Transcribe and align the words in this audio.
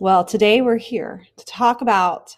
Well, 0.00 0.24
today 0.24 0.60
we're 0.60 0.76
here 0.76 1.24
to 1.36 1.44
talk 1.46 1.80
about 1.80 2.36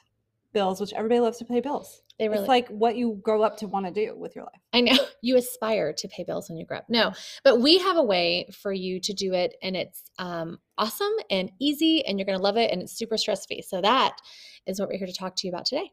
bills, 0.53 0.79
which 0.79 0.93
everybody 0.93 1.21
loves 1.21 1.39
to 1.39 1.47
pay 1.47 1.61
bills. 1.61 2.03
They 2.19 2.29
really 2.29 2.41
It's 2.41 2.49
like 2.49 2.69
what 2.69 2.97
you 2.97 3.19
grow 3.23 3.43
up 3.43 3.57
to 3.59 3.67
want 3.67 3.87
to 3.87 3.93
do 3.93 4.15
with 4.15 4.37
your 4.37 4.45
life. 4.45 4.61
I 4.75 4.83
know 4.83 4.97
you 5.23 5.39
aspire 5.39 5.95
to 5.95 6.09
pay 6.09 6.23
bills 6.23 6.51
when 6.51 6.59
you 6.59 6.67
grow 6.67 6.79
up. 6.79 6.85
No, 6.89 7.13
but 7.45 7.61
we 7.61 7.79
have 7.79 7.97
a 7.97 8.03
way 8.03 8.49
for 8.53 8.73
you 8.73 9.01
to 9.01 9.13
do 9.15 9.33
it, 9.33 9.55
and 9.63 9.75
it's 9.75 10.05
um, 10.19 10.59
awesome 10.77 11.13
and 11.31 11.51
easy, 11.59 12.05
and 12.05 12.19
you're 12.19 12.27
going 12.27 12.39
to 12.39 12.43
love 12.43 12.59
it, 12.59 12.71
and 12.71 12.83
it's 12.83 12.93
super 12.93 13.17
stress 13.17 13.47
free. 13.47 13.63
So 13.63 13.81
that 13.81 14.19
is 14.67 14.79
what 14.79 14.91
we're 14.91 14.99
here 14.99 15.07
to 15.07 15.13
talk 15.15 15.35
to 15.37 15.47
you 15.47 15.53
about 15.53 15.65
today. 15.65 15.91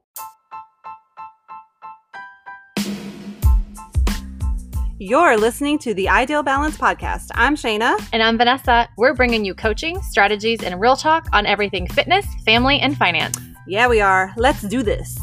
You're 5.05 5.35
listening 5.35 5.79
to 5.79 5.93
the 5.93 6.07
Ideal 6.07 6.43
Balance 6.43 6.77
Podcast. 6.77 7.29
I'm 7.35 7.57
Shayna. 7.57 7.99
And 8.13 8.23
I'm 8.23 8.38
Vanessa. 8.38 8.88
We're 8.97 9.13
bringing 9.13 9.43
you 9.43 9.53
coaching, 9.53 10.02
strategies, 10.02 10.63
and 10.63 10.79
real 10.79 10.95
talk 10.95 11.27
on 11.33 11.45
everything 11.45 11.89
fitness, 11.89 12.25
family, 12.45 12.80
and 12.80 12.98
finance. 12.98 13.38
Yeah, 13.67 13.89
we 13.89 13.99
are. 13.99 14.34
Let's 14.38 14.61
do 14.61 14.81
this. 14.81 15.20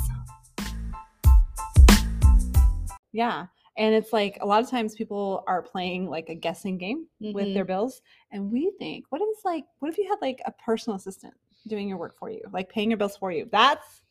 Yeah. 3.12 3.46
And 3.78 3.94
it's 3.94 4.12
like 4.12 4.36
a 4.42 4.46
lot 4.46 4.62
of 4.62 4.68
times 4.68 4.94
people 4.94 5.44
are 5.46 5.62
playing 5.62 6.10
like 6.10 6.28
a 6.28 6.34
guessing 6.34 6.76
game 6.76 7.06
with 7.18 7.46
mm-hmm. 7.46 7.54
their 7.54 7.64
bills. 7.64 8.02
And 8.32 8.52
we 8.52 8.72
think, 8.78 9.06
what 9.08 9.22
if 9.22 9.28
it's 9.30 9.46
like, 9.46 9.64
what 9.78 9.90
if 9.90 9.96
you 9.96 10.06
had 10.10 10.18
like 10.20 10.42
a 10.44 10.52
personal 10.62 10.98
assistant 10.98 11.32
doing 11.66 11.88
your 11.88 11.96
work 11.96 12.18
for 12.18 12.28
you, 12.28 12.42
like 12.52 12.68
paying 12.68 12.90
your 12.90 12.98
bills 12.98 13.16
for 13.16 13.32
you? 13.32 13.48
That's 13.50 14.02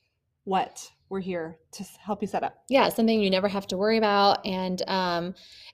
what 0.46 0.90
we're 1.10 1.20
here 1.20 1.58
to 1.72 1.84
help 2.00 2.22
you 2.22 2.28
set 2.28 2.44
up. 2.44 2.64
Yeah, 2.70 2.90
something 2.90 3.20
you 3.20 3.30
never 3.30 3.48
have 3.48 3.68
to 3.68 3.78
worry 3.78 3.98
about, 3.98 4.46
and 4.46 4.82
um, 4.88 5.34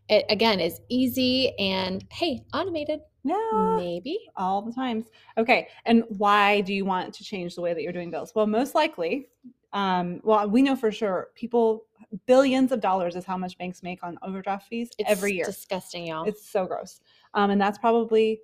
it 0.09 0.25
again 0.29 0.59
is 0.59 0.79
easy 0.89 1.53
and 1.59 2.03
hey, 2.11 2.43
automated 2.53 3.01
Yeah. 3.23 3.75
maybe. 3.77 4.17
all 4.37 4.61
the 4.61 4.71
times. 4.73 5.05
Okay. 5.37 5.67
And 5.85 6.03
why 6.09 6.61
do 6.61 6.73
you 6.73 6.85
want 6.85 7.13
to 7.15 7.23
change 7.23 7.55
the 7.55 7.61
way 7.61 7.73
that 7.73 7.81
you're 7.81 7.93
doing 7.93 8.11
bills? 8.11 8.31
Well, 8.35 8.47
most 8.47 8.75
likely, 8.75 9.27
um, 9.73 10.21
well, 10.23 10.49
we 10.49 10.61
know 10.61 10.75
for 10.75 10.91
sure 10.91 11.29
people, 11.35 11.85
billions 12.27 12.71
of 12.71 12.79
dollars 12.79 13.15
is 13.15 13.25
how 13.25 13.37
much 13.37 13.57
banks 13.57 13.83
make 13.83 14.03
on 14.03 14.17
overdraft 14.21 14.67
fees 14.69 14.89
It's 14.97 15.09
every 15.09 15.33
year. 15.33 15.45
disgusting, 15.45 16.07
y'all. 16.07 16.25
It's 16.25 16.47
so 16.49 16.65
gross. 16.65 17.01
Um, 17.33 17.49
and 17.51 17.59
that's 17.59 17.77
probably 17.77 18.39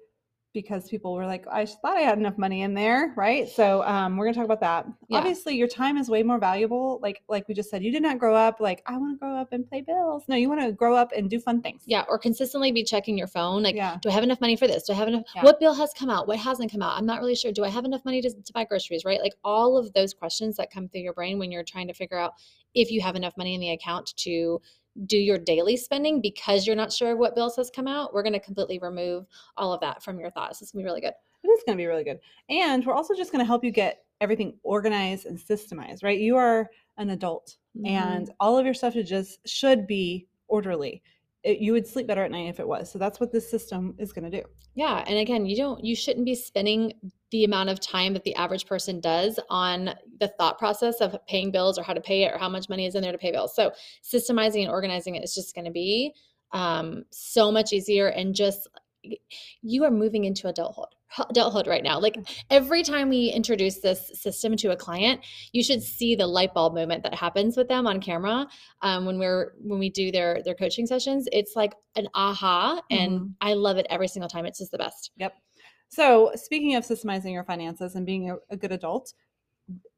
because 0.54 0.90
people 0.90 1.14
were 1.14 1.26
like, 1.26 1.46
I 1.52 1.66
thought 1.66 1.98
I 1.98 2.02
had 2.02 2.18
enough 2.18 2.38
money 2.38 2.62
in 2.62 2.74
there, 2.74 3.14
right? 3.16 3.48
So 3.48 3.84
um, 3.84 4.18
we're 4.18 4.26
gonna 4.26 4.36
talk 4.36 4.46
about 4.46 4.60
that. 4.62 4.86
Yeah. 5.08 5.18
Obviously, 5.20 5.56
your 5.56 5.68
time 5.68 5.98
is 5.98 6.10
way 6.10 6.24
more 6.24 6.40
valuable. 6.40 7.00
Like 7.02 7.22
like 7.30 7.48
we 7.48 7.54
just 7.54 7.70
said, 7.70 7.84
you 7.84 7.92
did 7.92 8.02
not 8.02 8.20
grow 8.20 8.36
up 8.36 8.60
like 8.60 8.82
I 8.86 8.98
want 8.98 9.16
to 9.16 9.20
grow 9.20 9.36
up 9.36 9.54
and 9.54 9.68
play 9.68 9.82
bills. 9.82 10.24
No, 10.28 10.36
you 10.36 10.50
want 10.50 10.62
to 10.62 10.72
grow 10.72 10.96
up 10.96 11.12
and 11.16 11.30
do 11.30 11.40
fun 11.40 11.62
things. 11.62 11.84
yeah, 11.86 12.04
or 12.10 12.18
consistently 12.20 12.72
be 12.72 12.84
checking 12.84 13.18
your 13.18 13.28
phone, 13.28 13.64
like. 13.64 13.76
yeah. 13.76 13.98
Do 14.02 14.10
I 14.10 14.12
have 14.14 14.24
enough 14.24 14.42
money 14.42 14.56
for 14.56 14.68
this? 14.68 14.84
Do 14.84 14.94
I 14.94 14.98
have 14.98 15.08
enough? 15.08 15.24
Yeah. 15.36 15.44
What 15.44 15.60
bill 15.60 15.74
has 15.74 15.94
come 15.94 16.10
out? 16.10 16.28
What 16.28 16.40
hasn't 16.40 16.72
come 16.72 16.82
out? 16.82 16.98
I'm 16.98 17.06
not 17.06 17.20
really 17.22 17.36
sure. 17.36 17.52
Do 17.52 17.64
I 17.64 17.70
have 17.70 17.86
enough 17.86 18.04
money 18.06 18.22
to, 18.22 18.30
to 18.30 18.54
buy 18.54 18.66
groceries? 18.66 19.06
Right? 19.06 19.22
Like 19.22 19.34
all 19.44 19.78
of 19.78 19.94
those 19.94 20.14
questions 20.14 20.58
that 20.58 20.72
come 20.72 20.88
through 20.90 21.02
your 21.02 21.14
brain 21.14 21.40
when 21.40 21.52
you're 21.52 21.64
trying 21.64 21.88
to 21.88 21.94
figure 21.94 22.18
out 22.18 22.34
if 22.74 22.90
you 22.92 23.02
have 23.02 23.16
enough 23.16 23.36
money 23.38 23.54
in 23.54 23.62
the 23.62 23.72
account 23.72 24.14
to 24.16 24.62
do 25.06 25.18
your 25.18 25.38
daily 25.38 25.78
spending 25.78 26.22
because 26.22 26.68
you're 26.68 26.76
not 26.76 26.92
sure 26.92 27.16
what 27.16 27.36
bills 27.36 27.56
has 27.56 27.70
come 27.70 27.88
out. 27.88 28.14
We're 28.14 28.24
going 28.24 28.34
to 28.34 28.40
completely 28.40 28.80
remove 28.80 29.26
all 29.58 29.74
of 29.74 29.82
that 29.82 30.04
from 30.04 30.20
your 30.20 30.32
thoughts. 30.32 30.62
It's 30.62 30.72
going 30.72 30.84
to 30.84 30.88
be 30.88 30.90
really 30.90 31.02
good. 31.02 31.14
It 31.44 31.48
is 31.48 31.64
going 31.66 31.78
to 31.78 31.82
be 31.82 31.88
really 31.88 32.04
good. 32.04 32.20
And 32.50 32.86
we're 32.86 32.94
also 32.94 33.16
just 33.16 33.32
going 33.32 33.40
to 33.44 33.48
help 33.48 33.64
you 33.64 33.72
get 33.72 34.04
everything 34.20 34.58
organized 34.64 35.26
and 35.26 35.38
systemized, 35.38 36.04
right? 36.04 36.20
You 36.20 36.36
are 36.36 36.70
an 36.98 37.10
adult 37.12 37.58
Mhm. 37.78 37.88
and 37.88 38.32
all 38.40 38.58
of 38.58 38.66
your 38.66 38.74
stuff 38.74 38.94
should 38.94 39.08
just 39.08 39.40
should 39.48 39.88
be 39.88 40.28
orderly. 40.48 41.02
It, 41.44 41.60
you 41.60 41.74
would 41.74 41.88
sleep 41.88 42.06
better 42.06 42.24
at 42.24 42.32
night 42.32 42.50
if 42.50 42.60
it 42.60 42.68
was. 42.68 42.92
So 42.92 43.00
that's 43.00 43.20
what 43.20 43.32
this 43.32 43.50
system 43.50 43.96
is 43.98 44.14
going 44.14 44.30
to 44.30 44.42
do. 44.42 44.46
Yeah, 44.76 45.04
and 45.08 45.18
again, 45.18 45.46
you 45.46 45.56
don't 45.56 45.84
you 45.84 45.96
shouldn't 45.96 46.26
be 46.26 46.36
spending 46.36 46.94
the 47.32 47.46
amount 47.46 47.70
of 47.70 47.80
time 47.80 48.14
that 48.14 48.24
the 48.24 48.36
average 48.36 48.66
person 48.66 49.00
does 49.00 49.40
on 49.50 49.92
the 50.20 50.28
thought 50.28 50.60
process 50.60 51.02
of 51.02 51.16
paying 51.28 51.52
bills 51.52 51.80
or 51.80 51.84
how 51.84 51.94
to 51.94 52.02
pay 52.02 52.24
it 52.24 52.34
or 52.34 52.38
how 52.38 52.50
much 52.50 52.70
money 52.70 52.86
is 52.86 52.96
in 52.96 53.02
there 53.02 53.12
to 53.12 53.18
pay 53.18 53.32
bills. 53.32 53.56
So 53.56 53.72
systemizing 54.04 54.62
and 54.62 54.70
organizing 54.70 55.16
it 55.16 55.24
is 55.24 55.34
just 55.34 55.56
going 55.56 55.66
to 55.66 55.72
be 55.72 56.14
um, 56.52 57.06
so 57.10 57.52
much 57.52 57.74
easier 57.74 58.08
and 58.08 58.36
just 58.36 58.68
you 59.62 59.84
are 59.84 59.92
moving 59.92 60.26
into 60.26 60.48
adulthood 60.48 60.94
adulthood 61.30 61.68
right 61.68 61.84
now 61.84 62.00
like 62.00 62.16
every 62.50 62.84
time 62.84 63.10
we 63.10 63.28
introduce 63.28 63.80
this 63.80 64.12
system 64.14 64.56
to 64.56 64.72
a 64.72 64.76
client 64.76 65.20
you 65.52 65.64
should 65.64 65.82
see 65.82 66.16
the 66.16 66.26
light 66.28 66.54
bulb 66.54 66.74
moment 66.74 67.04
that 67.04 67.14
happens 67.14 67.58
with 67.58 67.68
them 67.68 67.86
on 67.88 68.00
camera 68.00 68.48
um, 68.82 69.06
when 69.06 69.20
we're 69.20 69.54
when 69.60 69.80
we 69.80 69.90
do 69.90 70.12
their 70.12 70.42
their 70.44 70.56
coaching 70.56 70.86
sessions 70.88 71.28
it's 71.32 71.56
like 71.56 71.74
an 71.96 72.08
aha 72.14 72.82
and 72.90 73.20
Mhm. 73.20 73.34
i 73.42 73.54
love 73.54 73.78
it 73.78 73.88
every 73.90 74.08
single 74.08 74.30
time 74.30 74.46
it's 74.46 74.60
just 74.60 74.72
the 74.72 74.78
best 74.78 75.12
Yep. 75.18 75.34
So 75.90 76.32
speaking 76.36 76.76
of 76.76 76.86
systemizing 76.86 77.34
your 77.34 77.44
finances 77.44 77.96
and 77.96 78.06
being 78.06 78.32
a, 78.32 78.36
a 78.50 78.56
good 78.56 78.72
adult, 78.72 79.14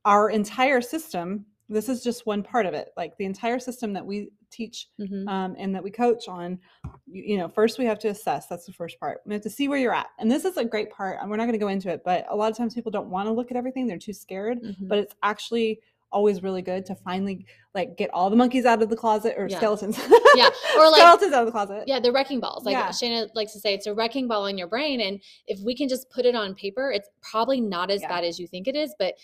our 0.06 0.30
entire 0.30 0.82
system, 0.82 1.46
this 1.70 1.88
is 1.88 2.04
just 2.04 2.26
one 2.26 2.42
part 2.44 2.66
of 2.66 2.74
it. 2.74 2.90
Like 2.98 3.16
the 3.18 3.26
entire 3.26 3.60
system 3.60 3.94
that 3.94 4.06
we 4.06 4.30
teach 4.54 4.88
Mhm. 5.00 5.28
um, 5.28 5.56
and 5.58 5.74
that 5.76 5.84
we 5.84 5.90
coach 5.92 6.28
on, 6.28 6.60
you, 7.08 7.24
you 7.34 7.38
know, 7.38 7.48
first 7.50 7.78
we 7.80 7.86
have 7.86 8.00
to 8.00 8.08
assess. 8.10 8.48
That's 8.48 8.66
the 8.66 8.74
first 8.74 9.00
part. 9.00 9.22
We 9.26 9.34
have 9.34 9.44
to 9.44 9.50
see 9.50 9.68
where 9.68 9.80
you're 9.80 9.94
at. 9.94 10.08
And 10.20 10.32
this 10.32 10.46
is 10.46 10.58
a 10.58 10.66
great 10.66 10.90
part. 10.92 11.18
And 11.22 11.30
we're 11.30 11.38
not 11.38 11.44
going 11.46 11.54
to 11.54 11.58
go 11.58 11.68
into 11.70 11.90
it, 11.90 12.04
but 12.06 12.26
a 12.30 12.36
lot 12.36 12.52
of 12.52 12.58
times 12.58 12.74
people 12.74 12.92
don't 12.92 13.10
want 13.10 13.28
to 13.28 13.34
look 13.34 13.52
at 13.52 13.58
everything. 13.58 13.88
They're 13.88 13.98
too 13.98 14.14
scared. 14.14 14.62
Mhm. 14.62 14.88
But 14.88 15.00
it's 15.00 15.16
actually 15.24 15.80
always 16.12 16.44
really 16.44 16.62
good 16.62 16.86
to 16.86 16.94
finally 16.94 17.44
like 17.74 17.98
get 17.98 18.08
all 18.14 18.30
the 18.30 18.36
monkeys 18.36 18.66
out 18.66 18.84
of 18.84 18.90
the 18.90 18.96
closet 18.96 19.34
or 19.36 19.48
Yeah. 19.50 19.58
skeletons. 19.58 19.98
Yeah, 20.36 20.48
or 20.78 20.92
like- 20.92 21.02
skeletons 21.02 21.34
out 21.34 21.40
of 21.42 21.48
the 21.48 21.52
closet. 21.52 21.86
yeah 21.88 22.00
the 22.00 22.12
wrecking 22.12 22.40
balls 22.40 22.66
like 22.66 22.74
Yeah. 22.74 22.90
Shayna 22.90 23.30
likes 23.34 23.52
to 23.54 23.60
say 23.60 23.74
it's 23.74 23.88
a 23.88 23.96
wrecking 23.96 24.28
ball 24.28 24.46
in 24.46 24.56
your 24.56 24.68
brain 24.68 25.02
and 25.02 25.20
if 25.48 25.60
we 25.66 25.76
can 25.76 25.90
just 25.90 26.08
put 26.12 26.28
it 26.28 26.36
on 26.36 26.54
paper 26.54 26.92
it's 26.92 27.10
probably 27.24 27.60
not 27.62 27.90
as 27.90 28.02
Yeah. 28.04 28.10
bad 28.10 28.24
as 28.26 28.38
you 28.40 28.46
think 28.46 28.68
it 28.68 28.76
is 28.76 28.94
but 29.00 29.16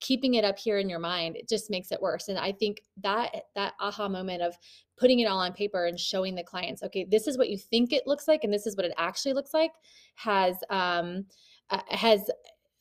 keeping 0.00 0.34
it 0.34 0.44
up 0.44 0.58
here 0.58 0.78
in 0.78 0.88
your 0.88 0.98
mind 0.98 1.36
it 1.36 1.48
just 1.48 1.70
makes 1.70 1.90
it 1.92 2.00
worse 2.00 2.28
and 2.28 2.38
i 2.38 2.52
think 2.52 2.82
that 3.02 3.34
that 3.54 3.74
aha 3.80 4.08
moment 4.08 4.42
of 4.42 4.54
putting 4.96 5.20
it 5.20 5.26
all 5.26 5.38
on 5.38 5.52
paper 5.52 5.86
and 5.86 5.98
showing 5.98 6.34
the 6.34 6.42
clients 6.42 6.82
okay 6.82 7.04
this 7.10 7.26
is 7.26 7.36
what 7.38 7.48
you 7.50 7.58
think 7.58 7.92
it 7.92 8.06
looks 8.06 8.28
like 8.28 8.44
and 8.44 8.52
this 8.52 8.66
is 8.66 8.76
what 8.76 8.86
it 8.86 8.92
actually 8.96 9.32
looks 9.32 9.52
like 9.54 9.72
has 10.14 10.56
um 10.70 11.24
uh, 11.70 11.80
has 11.88 12.30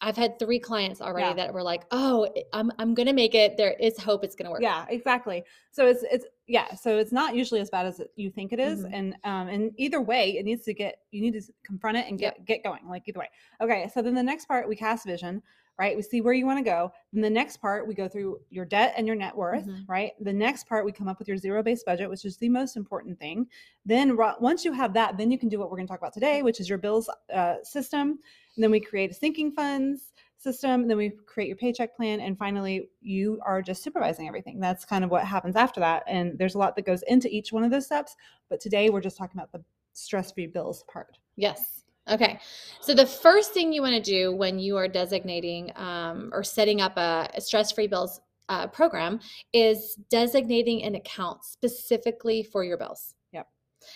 i've 0.01 0.16
had 0.16 0.38
three 0.38 0.59
clients 0.59 1.01
already 1.01 1.28
Yeah. 1.29 1.33
that 1.45 1.53
were 1.53 1.63
like 1.63 1.85
oh 1.91 2.28
i'm 2.53 2.72
i'm 2.78 2.94
gonna 2.94 3.13
make 3.13 3.34
it 3.34 3.57
there 3.57 3.73
is 3.79 3.97
hope 3.97 4.23
it's 4.23 4.35
gonna 4.35 4.51
work 4.51 4.61
Yeah, 4.61 4.85
exactly. 4.89 5.44
So 5.72 5.88
it's 5.88 6.03
it's 6.11 6.25
yeah, 6.49 6.73
so 6.75 6.97
it's 6.97 7.11
not 7.11 7.35
usually 7.35 7.59
as 7.59 7.69
bad 7.69 7.85
as 7.88 7.99
you 8.16 8.29
think 8.31 8.53
it 8.53 8.59
is, 8.59 8.79
Mhm. 8.85 8.89
and 8.94 9.16
um 9.25 9.47
and 9.49 9.72
either 9.78 9.99
way, 9.99 10.38
it 10.38 10.45
needs 10.45 10.63
to 10.66 10.73
get 10.73 10.99
you 11.11 11.22
need 11.22 11.34
to 11.34 11.41
confront 11.66 11.97
it 11.97 12.05
and 12.07 12.17
get 12.17 12.45
get 12.45 12.63
going 12.63 12.88
like 12.88 13.03
either 13.07 13.19
way. 13.19 13.29
Okay, 13.59 13.89
so 13.94 14.01
then 14.01 14.13
the 14.16 14.23
next 14.23 14.45
part 14.47 14.67
we 14.69 14.75
cast 14.75 15.05
vision, 15.05 15.41
right? 15.77 15.95
We 15.95 16.01
see 16.01 16.21
where 16.21 16.33
you 16.33 16.45
want 16.45 16.59
to 16.59 16.63
go. 16.63 16.91
Then 17.13 17.21
the 17.21 17.29
next 17.29 17.57
part 17.57 17.88
we 17.88 17.93
go 17.93 18.07
through 18.07 18.39
your 18.49 18.65
debt 18.65 18.93
and 18.97 19.05
your 19.05 19.15
net 19.15 19.35
worth, 19.35 19.65
Mhm. 19.65 19.88
right? 19.88 20.11
The 20.19 20.33
next 20.33 20.67
part 20.67 20.85
we 20.85 20.91
come 20.91 21.07
up 21.07 21.19
with 21.19 21.27
your 21.27 21.38
zero 21.38 21.61
based 21.61 21.85
budget, 21.85 22.09
which 22.09 22.25
is 22.25 22.38
the 22.38 22.49
most 22.49 22.75
important 22.75 23.19
thing. 23.19 23.47
Then 23.85 24.17
once 24.17 24.66
you 24.66 24.71
have 24.73 24.93
that, 24.93 25.17
then 25.17 25.29
you 25.31 25.37
can 25.37 25.49
do 25.49 25.59
what 25.59 25.69
we're 25.69 25.77
going 25.77 25.87
to 25.87 25.91
talk 25.91 25.99
about 25.99 26.13
today, 26.13 26.41
which 26.41 26.59
is 26.59 26.67
your 26.69 26.77
bills 26.79 27.09
uh, 27.33 27.55
system. 27.63 28.19
And 28.55 28.63
then 28.63 28.71
we 28.71 28.79
create 28.79 29.11
a 29.11 29.13
sinking 29.13 29.51
funds 29.51 30.13
system 30.39 30.87
then 30.87 30.97
we 30.97 31.09
create 31.25 31.47
your 31.47 31.57
paycheck 31.57 31.95
plan 31.95 32.19
and 32.19 32.37
finally 32.37 32.91
you 33.01 33.39
are 33.43 33.59
just 33.59 33.81
supervising 33.81 34.27
everything 34.27 34.59
that's 34.59 34.85
kind 34.85 35.03
of 35.03 35.09
what 35.09 35.25
happens 35.25 35.55
after 35.55 35.79
that 35.79 36.03
and 36.05 36.37
there's 36.37 36.53
a 36.53 36.59
lot 36.59 36.75
that 36.75 36.85
goes 36.85 37.01
into 37.07 37.27
each 37.35 37.51
one 37.51 37.63
of 37.63 37.71
those 37.71 37.87
steps 37.87 38.16
but 38.47 38.59
today 38.59 38.91
we're 38.91 39.01
just 39.01 39.17
talking 39.17 39.39
about 39.39 39.51
the 39.51 39.63
stress-free 39.93 40.45
bills 40.45 40.83
part 40.87 41.17
Yes. 41.37 41.85
Okay. 42.09 42.40
So 42.79 42.94
the 42.94 43.06
first 43.06 43.51
thing 43.53 43.73
you 43.73 43.81
want 43.81 43.95
to 43.95 44.01
do 44.01 44.34
when 44.34 44.59
you 44.59 44.78
are 44.78 44.88
designating 44.88 45.72
um, 45.75 46.29
or 46.34 46.44
setting 46.44 46.79
up 46.79 46.95
a, 46.97 47.29
a 47.34 47.41
stress-free 47.41 47.88
bills 47.88 48.22
uh, 48.50 48.68
program 48.68 49.19
is 49.51 49.95
designating 50.09 50.84
an 50.84 50.96
account 50.96 51.44
specifically 51.44 52.44
for 52.44 52.63
your 52.63 52.78
bills. 52.78 53.16
Yep. 53.34 53.47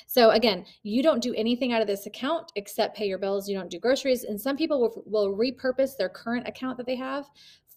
So 0.07 0.31
again, 0.31 0.65
you 0.83 1.01
don't 1.01 1.23
do 1.23 1.33
anything 1.35 1.71
out 1.71 1.81
of 1.81 1.87
this 1.87 2.05
account 2.05 2.51
except 2.57 2.97
pay 2.97 3.07
your 3.07 3.17
bills. 3.17 3.47
You 3.47 3.57
don't 3.57 3.69
do 3.69 3.79
groceries, 3.79 4.25
and 4.25 4.39
some 4.39 4.57
people 4.57 4.81
will, 4.81 5.03
will 5.05 5.37
repurpose 5.37 5.95
their 5.95 6.09
current 6.09 6.47
account 6.47 6.77
that 6.77 6.85
they 6.85 6.97
have 6.97 7.29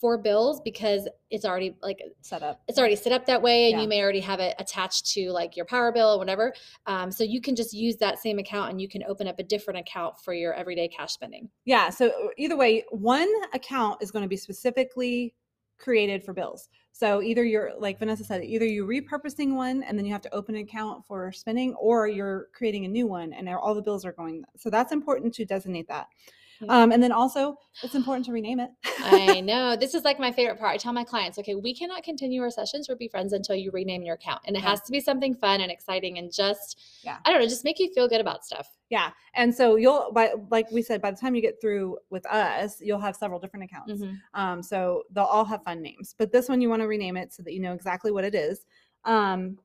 for 0.04 0.18
bills 0.18 0.60
because 0.60 1.08
it's 1.30 1.46
already 1.46 1.74
like 1.80 1.98
set 2.20 2.42
up 2.42 2.60
it's 2.68 2.78
already 2.78 2.94
set 2.94 3.10
up 3.10 3.24
that 3.24 3.40
way 3.40 3.70
and 3.70 3.78
Yeah. 3.78 3.82
you 3.84 3.88
may 3.88 4.02
already 4.02 4.20
have 4.20 4.38
it 4.38 4.54
attached 4.58 5.06
to 5.12 5.30
like 5.30 5.56
your 5.56 5.64
power 5.64 5.92
bill 5.92 6.08
or 6.08 6.18
whatever 6.18 6.52
um, 6.84 7.10
so 7.10 7.24
you 7.24 7.40
can 7.40 7.56
just 7.56 7.72
use 7.72 7.96
that 7.96 8.18
same 8.18 8.38
account 8.38 8.70
and 8.70 8.82
you 8.82 8.86
can 8.86 9.02
open 9.04 9.26
up 9.26 9.38
a 9.38 9.42
different 9.42 9.80
account 9.80 10.20
for 10.20 10.34
your 10.34 10.52
everyday 10.52 10.88
cash 10.88 11.14
spending 11.14 11.48
yeah 11.64 11.88
so 11.88 12.08
uh, 12.08 12.28
either 12.36 12.54
way 12.54 12.84
one 12.90 13.32
account 13.54 14.02
is 14.02 14.10
going 14.10 14.22
to 14.22 14.28
be 14.28 14.36
specifically 14.36 15.34
created 15.78 16.22
for 16.22 16.34
bills 16.34 16.68
so 16.92 17.22
either 17.22 17.42
you're 17.42 17.72
like 17.78 17.98
vanessa 17.98 18.24
said 18.24 18.44
either 18.44 18.66
you're 18.66 18.86
repurposing 18.86 19.54
one 19.54 19.82
and 19.84 19.96
then 19.96 20.04
you 20.04 20.12
have 20.12 20.20
to 20.20 20.34
open 20.34 20.54
an 20.54 20.60
account 20.60 21.02
for 21.06 21.32
spending 21.32 21.72
or 21.76 22.08
you're 22.08 22.48
creating 22.52 22.84
a 22.84 22.88
new 22.88 23.06
one 23.06 23.32
and 23.32 23.48
all 23.48 23.74
the 23.74 23.80
bills 23.80 24.04
are 24.04 24.12
going 24.12 24.44
so 24.54 24.68
that's 24.68 24.92
important 24.92 25.32
to 25.32 25.46
designate 25.46 25.88
that. 25.88 26.08
Um, 26.68 26.92
and 26.92 27.02
then 27.02 27.12
also, 27.12 27.56
it's 27.82 27.94
important 27.94 28.24
to 28.26 28.32
rename 28.32 28.60
it. 28.60 28.70
I 29.00 29.40
know. 29.42 29.76
This 29.76 29.94
is 29.94 30.04
like 30.04 30.18
my 30.18 30.30
favorite 30.32 30.58
part. 30.58 30.72
I 30.72 30.76
tell 30.76 30.92
my 30.92 31.04
clients, 31.04 31.38
okay, 31.38 31.54
we 31.54 31.74
cannot 31.74 32.02
continue 32.02 32.40
our 32.42 32.50
sessions 32.50 32.88
or 32.88 32.96
be 32.96 33.08
friends 33.08 33.32
until 33.32 33.56
you 33.56 33.70
rename 33.72 34.02
your 34.02 34.14
account. 34.14 34.42
And 34.46 34.56
it 34.56 34.62
Yeah. 34.62 34.70
has 34.70 34.80
to 34.82 34.92
be 34.92 35.00
something 35.00 35.34
fun 35.34 35.60
and 35.60 35.70
exciting 35.70 36.18
and 36.18 36.32
just, 36.32 36.80
Yeah. 37.02 37.18
I 37.24 37.30
don't 37.30 37.40
know, 37.40 37.46
just 37.48 37.64
make 37.64 37.78
you 37.78 37.92
feel 37.92 38.08
good 38.08 38.20
about 38.20 38.44
stuff. 38.44 38.68
Yeah. 38.90 39.10
And 39.34 39.54
so 39.54 39.76
you'll, 39.76 40.12
by, 40.12 40.32
like 40.50 40.70
we 40.70 40.82
said, 40.82 41.02
by 41.02 41.10
the 41.10 41.16
time 41.16 41.34
you 41.34 41.42
get 41.42 41.60
through 41.60 41.98
with 42.10 42.24
us, 42.26 42.80
you'll 42.80 43.00
have 43.00 43.16
several 43.16 43.40
different 43.40 43.64
accounts. 43.64 44.00
Mhm. 44.02 44.16
Um, 44.34 44.62
so 44.62 45.02
they'll 45.10 45.24
all 45.24 45.44
have 45.44 45.62
fun 45.64 45.82
names, 45.82 46.14
but 46.16 46.30
this 46.32 46.48
one 46.48 46.60
you 46.60 46.68
want 46.68 46.82
to 46.82 46.88
rename 46.88 47.16
it 47.16 47.32
so 47.32 47.42
that 47.42 47.52
you 47.52 47.60
know 47.60 47.72
exactly 47.72 48.10
what 48.12 48.24
it 48.24 48.34
is. 48.34 48.64
Um, 49.04 49.58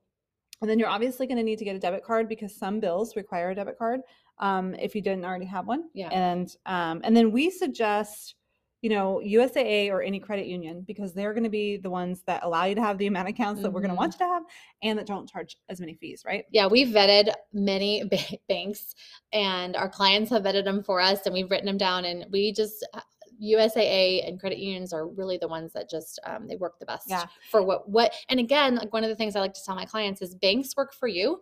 and 0.62 0.70
then 0.70 0.78
you're 0.78 0.90
obviously 0.90 1.26
going 1.26 1.38
to 1.38 1.44
need 1.44 1.58
to 1.60 1.64
get 1.66 1.76
a 1.76 1.80
debit 1.80 2.04
card 2.04 2.28
because 2.28 2.54
some 2.54 2.82
bills 2.82 3.16
require 3.16 3.52
a 3.52 3.56
debit 3.56 3.78
card 3.78 4.02
um, 4.40 4.76
if 4.76 4.96
you 4.96 5.02
didn't 5.02 5.26
already 5.26 5.46
have 5.46 5.68
one. 5.68 5.90
Yeah. 5.94 6.10
And 6.10 6.56
um, 6.66 7.02
and 7.04 7.16
then 7.16 7.32
we 7.32 7.50
suggest, 7.50 8.36
you 8.82 8.90
know, 8.90 9.22
USAA 9.26 9.90
or 9.92 10.02
any 10.02 10.20
credit 10.20 10.48
union 10.48 10.84
because 10.88 11.14
they're 11.14 11.34
going 11.34 11.44
to 11.44 11.50
be 11.50 11.78
the 11.78 11.90
ones 11.90 12.24
that 12.28 12.44
allow 12.44 12.64
you 12.66 12.76
to 12.76 12.82
have 12.82 12.98
the 12.98 13.08
amount 13.08 13.28
of 13.28 13.34
accounts 13.36 13.62
that 13.62 13.72
we're 13.72 13.82
going 13.82 13.90
to 13.90 13.96
want 13.96 14.14
you 14.14 14.20
to 14.20 14.26
have 14.32 14.44
and 14.84 14.98
that 14.98 15.06
don't 15.06 15.30
charge 15.30 15.58
as 15.68 15.80
many 15.82 15.96
fees, 15.96 16.24
right? 16.26 16.46
Yeah, 16.52 16.68
we've 16.68 16.88
vetted 16.88 17.34
many 17.52 18.04
ba- 18.06 18.38
banks 18.48 18.96
and 19.34 19.76
our 19.76 19.90
clients 19.90 20.30
have 20.32 20.44
vetted 20.44 20.64
them 20.64 20.82
for 20.84 21.02
us 21.02 21.26
and 21.26 21.34
we've 21.34 21.52
written 21.52 21.66
them 21.66 21.78
down 21.78 22.06
and 22.06 22.26
we 22.32 22.54
just 22.54 22.88
uh, 22.94 23.02
USAA 23.44 24.28
and 24.28 24.40
credit 24.40 24.60
unions 24.60 24.92
are 24.94 25.08
really 25.08 25.38
the 25.38 25.48
ones 25.48 25.72
that 25.74 25.90
just 25.90 26.20
um, 26.26 26.48
they 26.48 26.56
work 26.58 26.78
the 26.80 26.86
best 26.86 27.10
Yeah. 27.10 27.26
for 27.52 27.64
what 27.64 27.90
what 27.90 28.14
and 28.30 28.40
again 28.40 28.76
like 28.76 28.92
one 28.92 29.04
of 29.04 29.10
the 29.10 29.16
things 29.16 29.36
I 29.36 29.40
like 29.40 29.54
to 29.54 29.64
tell 29.66 29.76
my 29.76 29.86
clients 29.86 30.22
is 30.22 30.36
banks 30.36 30.76
work 30.76 30.94
for 30.94 31.08
you 31.08 31.40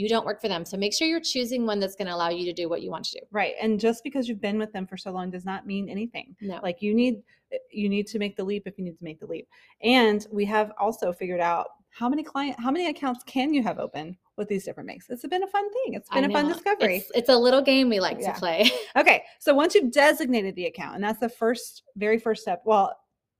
you 0.00 0.08
don't 0.08 0.24
work 0.24 0.40
for 0.40 0.48
them. 0.48 0.64
So 0.64 0.76
make 0.76 0.94
sure 0.94 1.06
you're 1.06 1.20
choosing 1.20 1.66
one 1.66 1.78
that's 1.80 1.94
going 1.94 2.08
to 2.08 2.14
allow 2.14 2.30
you 2.30 2.44
to 2.46 2.52
do 2.52 2.68
what 2.68 2.80
you 2.82 2.90
want 2.90 3.04
to 3.06 3.12
do. 3.12 3.26
Right. 3.30 3.54
And 3.60 3.78
just 3.78 4.02
because 4.02 4.28
you've 4.28 4.40
been 4.40 4.58
with 4.58 4.72
them 4.72 4.86
for 4.86 4.96
so 4.96 5.10
long 5.10 5.30
does 5.30 5.44
not 5.44 5.66
mean 5.66 5.88
anything. 5.88 6.34
no. 6.40 6.58
Like 6.62 6.80
you 6.80 6.94
need 6.94 7.22
eh, 7.52 7.58
you 7.70 7.88
need 7.88 8.06
to 8.08 8.18
make 8.18 8.36
the 8.36 8.44
leap 8.44 8.64
if 8.66 8.78
you 8.78 8.84
need 8.84 8.96
to 8.98 9.04
make 9.04 9.20
the 9.20 9.26
leap. 9.26 9.46
And 9.82 10.26
we 10.32 10.44
have 10.46 10.72
also 10.80 11.12
figured 11.12 11.40
out 11.40 11.66
how 11.90 12.08
many 12.08 12.22
client 12.22 12.56
how 12.58 12.70
many 12.70 12.88
accounts 12.88 13.22
can 13.24 13.52
you 13.52 13.62
have 13.62 13.78
open 13.78 14.16
with 14.36 14.48
these 14.48 14.64
different 14.64 14.88
banks 14.88 15.06
it's 15.10 15.26
been 15.26 15.42
a 15.42 15.46
fun 15.48 15.68
thing. 15.72 15.94
It's 15.94 16.08
been 16.08 16.24
a 16.24 16.30
fun 16.32 16.48
discovery. 16.48 16.98
It's, 16.98 17.10
it's 17.14 17.28
a 17.28 17.36
little 17.36 17.60
game 17.60 17.88
we 17.90 17.98
like 18.00 18.16
Yeah. 18.20 18.32
to 18.32 18.38
play. 18.38 18.70
Okay 18.96 19.24
so 19.40 19.52
once 19.54 19.74
you've 19.74 19.92
designated 19.92 20.54
the 20.54 20.66
account 20.66 20.94
and 20.94 21.04
that's 21.04 21.18
the 21.20 21.28
first 21.28 21.82
very 21.96 22.18
first 22.18 22.42
step 22.42 22.62
well 22.64 22.94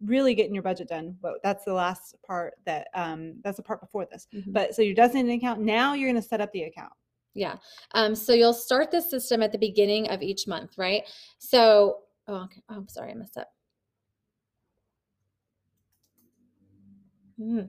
really 0.04 0.34
getting 0.34 0.54
your 0.54 0.62
budget 0.62 0.88
done 0.88 1.14
but 1.20 1.34
that's 1.42 1.64
the 1.64 1.72
last 1.72 2.14
part 2.26 2.54
that 2.64 2.88
um 2.94 3.34
that's 3.44 3.58
the 3.58 3.62
part 3.62 3.80
before 3.80 4.06
this 4.10 4.26
Mhm. 4.34 4.52
but 4.52 4.74
so 4.74 4.80
you're 4.82 4.94
designating 4.94 5.30
an 5.32 5.36
account 5.38 5.60
now 5.60 5.92
you're 5.94 6.10
going 6.10 6.20
to 6.22 6.26
set 6.28 6.40
up 6.40 6.50
the 6.52 6.62
account 6.64 6.92
Yeah. 7.34 7.56
Um, 7.92 8.14
so 8.16 8.32
you'll 8.32 8.52
start 8.54 8.90
the 8.90 9.00
system 9.00 9.40
at 9.42 9.52
the 9.52 9.58
beginning 9.58 10.08
of 10.10 10.20
each 10.20 10.48
month, 10.48 10.76
right? 10.76 11.02
So, 11.38 11.98
oh, 12.26 12.42
okay. 12.46 12.60
oh 12.70 12.84
sorry, 12.88 13.12
I 13.12 13.14
messed 13.14 13.36
up. 13.38 13.48
Hmm. 17.38 17.60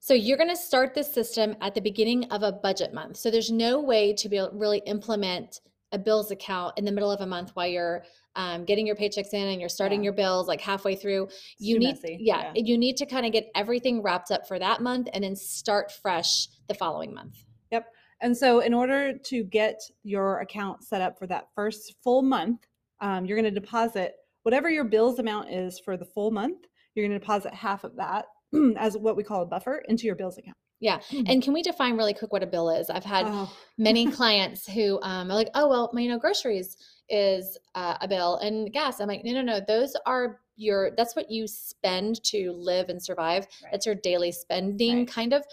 So 0.00 0.14
you're 0.14 0.36
going 0.36 0.48
to 0.50 0.56
start 0.56 0.94
this 0.94 1.12
system 1.12 1.54
at 1.60 1.74
the 1.74 1.80
beginning 1.80 2.24
of 2.30 2.42
a 2.42 2.52
budget 2.52 2.92
month. 2.92 3.16
So 3.16 3.30
there's 3.30 3.50
no 3.50 3.80
way 3.80 4.12
to 4.14 4.28
be 4.28 4.36
able 4.36 4.50
really 4.52 4.78
implement 4.86 5.60
a 5.92 5.98
bills 5.98 6.30
account 6.30 6.76
in 6.78 6.84
the 6.84 6.90
middle 6.92 7.10
of 7.10 7.20
a 7.20 7.26
month 7.26 7.50
while 7.54 7.68
you're 7.68 8.04
um, 8.36 8.64
getting 8.64 8.86
your 8.86 8.96
paychecks 8.96 9.32
in 9.32 9.48
and 9.48 9.60
you're 9.60 9.68
starting 9.68 10.00
Yeah. 10.00 10.04
your 10.06 10.12
bills 10.14 10.48
like 10.48 10.60
halfway 10.60 10.96
through. 10.96 11.28
You 11.58 11.78
need, 11.78 11.96
messy. 12.02 12.18
yeah, 12.20 12.52
you 12.54 12.78
need 12.78 12.96
to 12.98 13.06
kind 13.06 13.26
of 13.26 13.32
get 13.32 13.50
everything 13.54 14.02
wrapped 14.02 14.30
up 14.30 14.46
for 14.48 14.58
that 14.58 14.80
month 14.82 15.08
and 15.12 15.22
then 15.22 15.36
start 15.36 15.92
fresh 15.92 16.48
the 16.68 16.74
following 16.74 17.12
month. 17.14 17.44
Yep. 17.70 17.86
And 18.20 18.36
so, 18.36 18.60
in 18.60 18.72
order 18.74 19.16
to 19.18 19.44
get 19.44 19.80
your 20.02 20.40
account 20.40 20.84
set 20.84 21.00
up 21.00 21.18
for 21.18 21.26
that 21.26 21.48
first 21.54 21.94
full 22.02 22.22
month, 22.22 22.66
um, 23.00 23.26
you're 23.26 23.36
going 23.40 23.52
to 23.52 23.60
deposit 23.60 24.14
whatever 24.44 24.70
your 24.70 24.84
bills 24.84 25.18
amount 25.18 25.50
is 25.50 25.78
for 25.78 25.96
the 25.96 26.04
full 26.04 26.30
month. 26.30 26.66
You're 26.94 27.06
going 27.06 27.18
to 27.18 27.24
deposit 27.24 27.54
half 27.54 27.84
of 27.84 27.96
that 27.96 28.26
as 28.76 28.96
what 28.96 29.16
we 29.16 29.22
call 29.22 29.42
a 29.42 29.46
buffer 29.46 29.82
into 29.88 30.06
your 30.06 30.16
bills 30.16 30.38
account. 30.38 30.56
Yeah. 30.80 30.98
And 31.26 31.40
can 31.40 31.52
we 31.52 31.62
define 31.62 31.96
really 31.96 32.12
quick 32.12 32.32
what 32.32 32.42
a 32.42 32.46
bill 32.46 32.68
is? 32.68 32.90
I've 32.90 33.04
had 33.04 33.26
Oh, 33.28 33.56
many 33.78 34.10
clients 34.10 34.66
who 34.68 35.00
um, 35.02 35.30
are 35.30 35.34
like, 35.34 35.48
oh, 35.54 35.68
well, 35.68 35.90
you 35.94 36.08
know, 36.08 36.18
groceries 36.18 36.76
is 37.08 37.56
uh, 37.76 37.98
a 38.00 38.08
bill 38.08 38.38
and 38.38 38.72
gas. 38.72 39.00
I'm 39.00 39.06
like, 39.06 39.24
no, 39.24 39.32
no, 39.32 39.42
no. 39.42 39.60
Those 39.66 39.94
are 40.06 40.40
your, 40.56 40.90
that's 40.96 41.14
what 41.14 41.30
you 41.30 41.46
spend 41.46 42.22
to 42.24 42.50
live 42.52 42.88
and 42.88 43.00
survive. 43.00 43.46
Right. 43.62 43.70
That's 43.70 43.86
your 43.86 43.94
daily 43.94 44.32
spending 44.32 44.98
Right. 44.98 45.08
kind 45.08 45.32
of. 45.32 45.44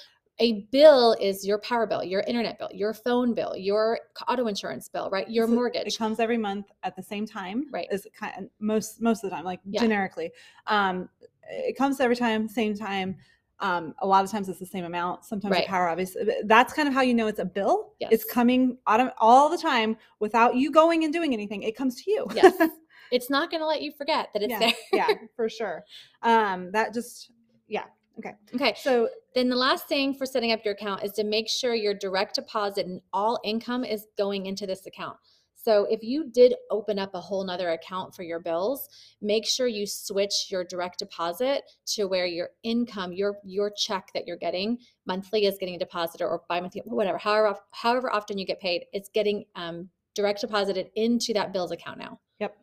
A 0.42 0.62
bill 0.72 1.16
is 1.22 1.46
your 1.46 1.60
power 1.60 1.86
bill, 1.86 2.02
your 2.04 2.22
internet 2.22 2.58
bill, 2.58 2.70
your 2.74 2.94
phone 2.94 3.34
bill, 3.36 3.56
your 3.58 4.00
auto 4.30 4.48
insurance 4.48 4.88
bill, 4.88 5.10
right? 5.12 5.30
Your 5.30 5.46
So 5.48 5.54
mortgage. 5.54 5.86
It 5.94 5.98
comes 5.98 6.20
every 6.22 6.38
month 6.38 6.68
at 6.84 6.96
the 6.96 7.04
same 7.04 7.28
time. 7.28 7.66
Right. 7.74 7.88
Is 7.92 8.08
kind 8.18 8.34
of, 8.46 8.50
most 8.60 9.02
most 9.02 9.24
of 9.24 9.30
the 9.30 9.36
time, 9.36 9.44
like 9.46 9.60
Yeah. 9.66 9.82
generically, 9.82 10.32
um, 10.66 11.10
it 11.50 11.78
comes 11.78 12.00
every 12.00 12.16
time, 12.16 12.48
same 12.48 12.76
time. 12.76 13.18
Um, 13.62 13.94
a 14.00 14.08
lot 14.08 14.24
of 14.24 14.32
times 14.32 14.48
it's 14.48 14.60
the 14.60 14.66
same 14.66 14.86
amount. 14.86 15.26
Sometimes 15.26 15.52
Right. 15.52 15.66
the 15.66 15.70
power 15.70 15.90
obviously. 15.90 16.24
That's 16.46 16.72
kind 16.72 16.88
of 16.88 16.94
how 16.94 17.02
you 17.02 17.14
know 17.14 17.28
it's 17.28 17.40
a 17.40 17.46
bill. 17.46 17.94
It's 18.00 18.24
Yes. 18.24 18.34
coming 18.34 18.78
autom- 18.88 19.12
all 19.18 19.50
the 19.50 19.58
time 19.58 19.98
without 20.20 20.56
you 20.56 20.72
going 20.72 21.04
and 21.04 21.12
doing 21.12 21.34
anything. 21.34 21.64
It 21.64 21.76
comes 21.76 22.02
to 22.04 22.12
you. 22.12 22.26
Yes. 22.34 22.54
it's 23.12 23.30
not 23.30 23.52
going 23.52 23.60
to 23.60 23.68
let 23.68 23.82
you 23.82 23.92
forget 23.92 24.30
that 24.34 24.44
it's 24.44 24.52
yeah, 24.52 24.60
there. 24.60 24.74
yeah, 24.94 25.08
for 25.36 25.50
sure. 25.50 25.84
Um, 26.22 26.72
that 26.72 26.94
just 26.94 27.32
yeah. 27.68 27.84
Okay. 28.18 28.34
Okay. 28.56 28.74
So 28.78 29.10
Then 29.36 29.50
the 29.50 29.56
last 29.56 29.88
thing 29.88 30.14
for 30.14 30.26
setting 30.26 30.52
up 30.52 30.64
your 30.66 30.74
account 30.74 31.04
is 31.04 31.12
to 31.14 31.24
make 31.24 31.48
sure 31.50 31.74
your 31.76 31.94
direct 31.94 32.36
deposit 32.36 32.86
and 32.86 33.02
all 33.14 33.40
income 33.44 33.84
is 33.84 34.08
going 34.18 34.46
into 34.46 34.66
this 34.68 34.86
account. 34.86 35.18
So 35.62 35.86
if 35.90 36.02
you 36.04 36.30
did 36.32 36.56
open 36.72 36.98
up 36.98 37.14
a 37.14 37.20
whole 37.22 37.44
nother 37.44 37.70
account 37.72 38.16
for 38.16 38.24
your 38.24 38.40
bills, 38.40 38.88
make 39.22 39.46
sure 39.46 39.68
you 39.68 39.86
switch 39.86 40.48
your 40.50 40.64
direct 40.64 41.00
deposit 41.00 41.64
to 41.96 42.06
where 42.06 42.26
your 42.26 42.50
income, 42.64 43.12
your 43.12 43.38
your 43.44 43.70
check 43.76 44.10
that 44.14 44.26
you're 44.26 44.38
getting 44.38 44.78
monthly 45.06 45.46
is 45.46 45.58
getting 45.60 45.76
a 45.76 45.80
deposited 45.80 46.24
or 46.26 46.42
bi-monthly, 46.48 46.82
whatever, 46.86 47.18
however 47.18 47.58
however 47.72 48.12
often 48.12 48.38
you 48.38 48.46
get 48.46 48.60
paid, 48.62 48.86
it's 48.94 49.10
getting 49.10 49.44
um, 49.56 49.90
direct 50.16 50.42
deposited 50.42 50.90
into 50.96 51.34
that 51.34 51.52
bills 51.54 51.72
account 51.72 52.00
now. 52.00 52.20
Yep. 52.40 52.56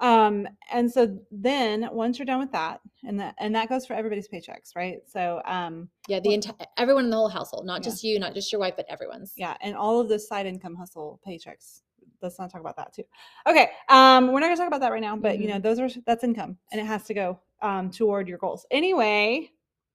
Um 0.00 0.48
and 0.72 0.90
so 0.90 1.18
then 1.30 1.88
once 1.92 2.18
you're 2.18 2.26
done 2.26 2.40
with 2.40 2.52
that 2.52 2.80
and 3.04 3.18
that 3.20 3.34
and 3.38 3.54
that 3.54 3.68
goes 3.68 3.86
for 3.86 3.94
everybody's 3.94 4.28
paychecks 4.28 4.74
right 4.74 4.98
so 5.06 5.40
um 5.46 5.88
Yeah, 6.08 6.18
the 6.20 6.30
Well- 6.30 6.34
entire 6.34 6.66
everyone 6.76 7.04
in 7.04 7.10
the 7.10 7.16
whole 7.16 7.28
household, 7.28 7.64
not 7.66 7.80
Yeah. 7.80 7.90
just 7.90 8.02
you, 8.04 8.18
not 8.18 8.34
just 8.34 8.50
your 8.52 8.60
wife, 8.60 8.74
but 8.76 8.86
everyone's. 8.88 9.32
yeah 9.36 9.56
and 9.60 9.76
all 9.76 10.00
of 10.00 10.08
those 10.08 10.26
side 10.26 10.46
income 10.46 10.74
hustle 10.74 11.20
paychecks 11.26 11.82
let's 12.24 12.38
not 12.40 12.50
talk 12.50 12.60
about 12.60 12.76
that 12.76 12.92
too. 12.92 13.04
Okay 13.46 13.70
um 13.88 14.32
we're 14.32 14.40
not 14.40 14.46
gonna 14.46 14.56
talk 14.56 14.66
about 14.66 14.80
that 14.80 14.90
right 14.90 15.00
now 15.00 15.14
but 15.16 15.38
you 15.38 15.46
know 15.46 15.58
those 15.60 15.78
are 15.78 15.88
that's 16.06 16.24
income 16.24 16.58
and 16.72 16.80
it 16.80 16.84
has 16.86 17.04
to 17.04 17.14
go 17.14 17.38
um 17.62 17.90
toward 17.90 18.26
your 18.28 18.38
goals. 18.38 18.66
Anyway 18.72 19.50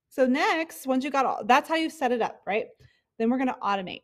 so 0.07 0.25
next 0.25 0.87
once 0.87 1.03
you 1.03 1.11
got 1.11 1.25
all 1.25 1.41
that's 1.45 1.67
how 1.67 1.75
you 1.75 1.89
set 1.89 2.11
it 2.13 2.21
up 2.21 2.41
right? 2.47 2.67
Then 3.17 3.29
we're 3.29 3.37
going 3.37 3.49
to 3.49 3.57
automate. 3.61 4.03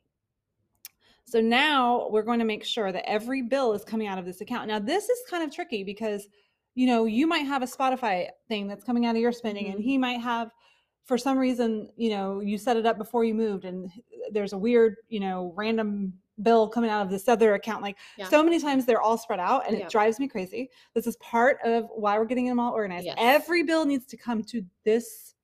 So 1.24 1.40
now 1.42 2.10
we're 2.12 2.22
going 2.24 2.40
to 2.40 2.46
make 2.46 2.64
sure 2.64 2.92
that 2.92 3.10
every 3.10 3.42
bill 3.42 3.74
is 3.74 3.84
coming 3.84 4.08
out 4.08 4.20
of 4.20 4.26
this 4.26 4.42
account. 4.42 4.68
Now 4.68 4.78
this 4.78 5.10
is 5.10 5.20
kind 5.30 5.44
of 5.44 5.52
tricky 5.56 5.84
because 5.84 6.28
you 6.76 6.86
know 6.86 7.06
you 7.06 7.26
might 7.28 7.46
have 7.48 7.64
a 7.64 7.66
spotify 7.66 8.28
thing 8.50 8.68
that's 8.68 8.84
coming 8.84 9.06
out 9.06 9.16
of 9.16 9.22
your 9.22 9.32
spending 9.32 9.68
and 9.68 9.80
Mhm. 9.80 9.84
he 9.84 9.98
might 9.98 10.20
have 10.20 10.52
for 11.06 11.18
some 11.18 11.38
reason 11.38 11.90
you 11.96 12.10
know 12.10 12.42
you 12.42 12.58
set 12.58 12.76
it 12.78 12.86
up 12.86 12.98
before 12.98 13.24
you 13.24 13.34
moved 13.34 13.64
and 13.64 13.90
there's 14.32 14.52
a 14.54 14.58
weird 14.58 14.98
you 15.08 15.22
know 15.22 15.54
random 15.56 16.14
bill 16.42 16.68
coming 16.68 16.90
out 16.90 17.02
of 17.02 17.10
this 17.10 17.28
other 17.28 17.54
account 17.54 17.82
like 17.82 17.98
Yeah. 18.18 18.28
so 18.28 18.44
many 18.44 18.60
times 18.60 18.86
they're 18.86 19.02
all 19.02 19.18
spread 19.18 19.40
out 19.40 19.68
and 19.68 19.78
Yeah. 19.78 19.86
it 19.86 19.90
drives 19.92 20.20
me 20.20 20.28
crazy 20.28 20.70
this 20.94 21.08
is 21.08 21.16
part 21.18 21.60
of 21.64 21.88
why 21.96 22.18
we're 22.18 22.26
getting 22.26 22.46
them 22.48 22.60
all 22.60 22.74
organized 22.74 23.06
Yes. 23.06 23.16
every 23.18 23.64
bill 23.64 23.86
needs 23.86 24.06
to 24.08 24.18
come 24.18 24.44
to 24.44 24.62
this 24.84 25.36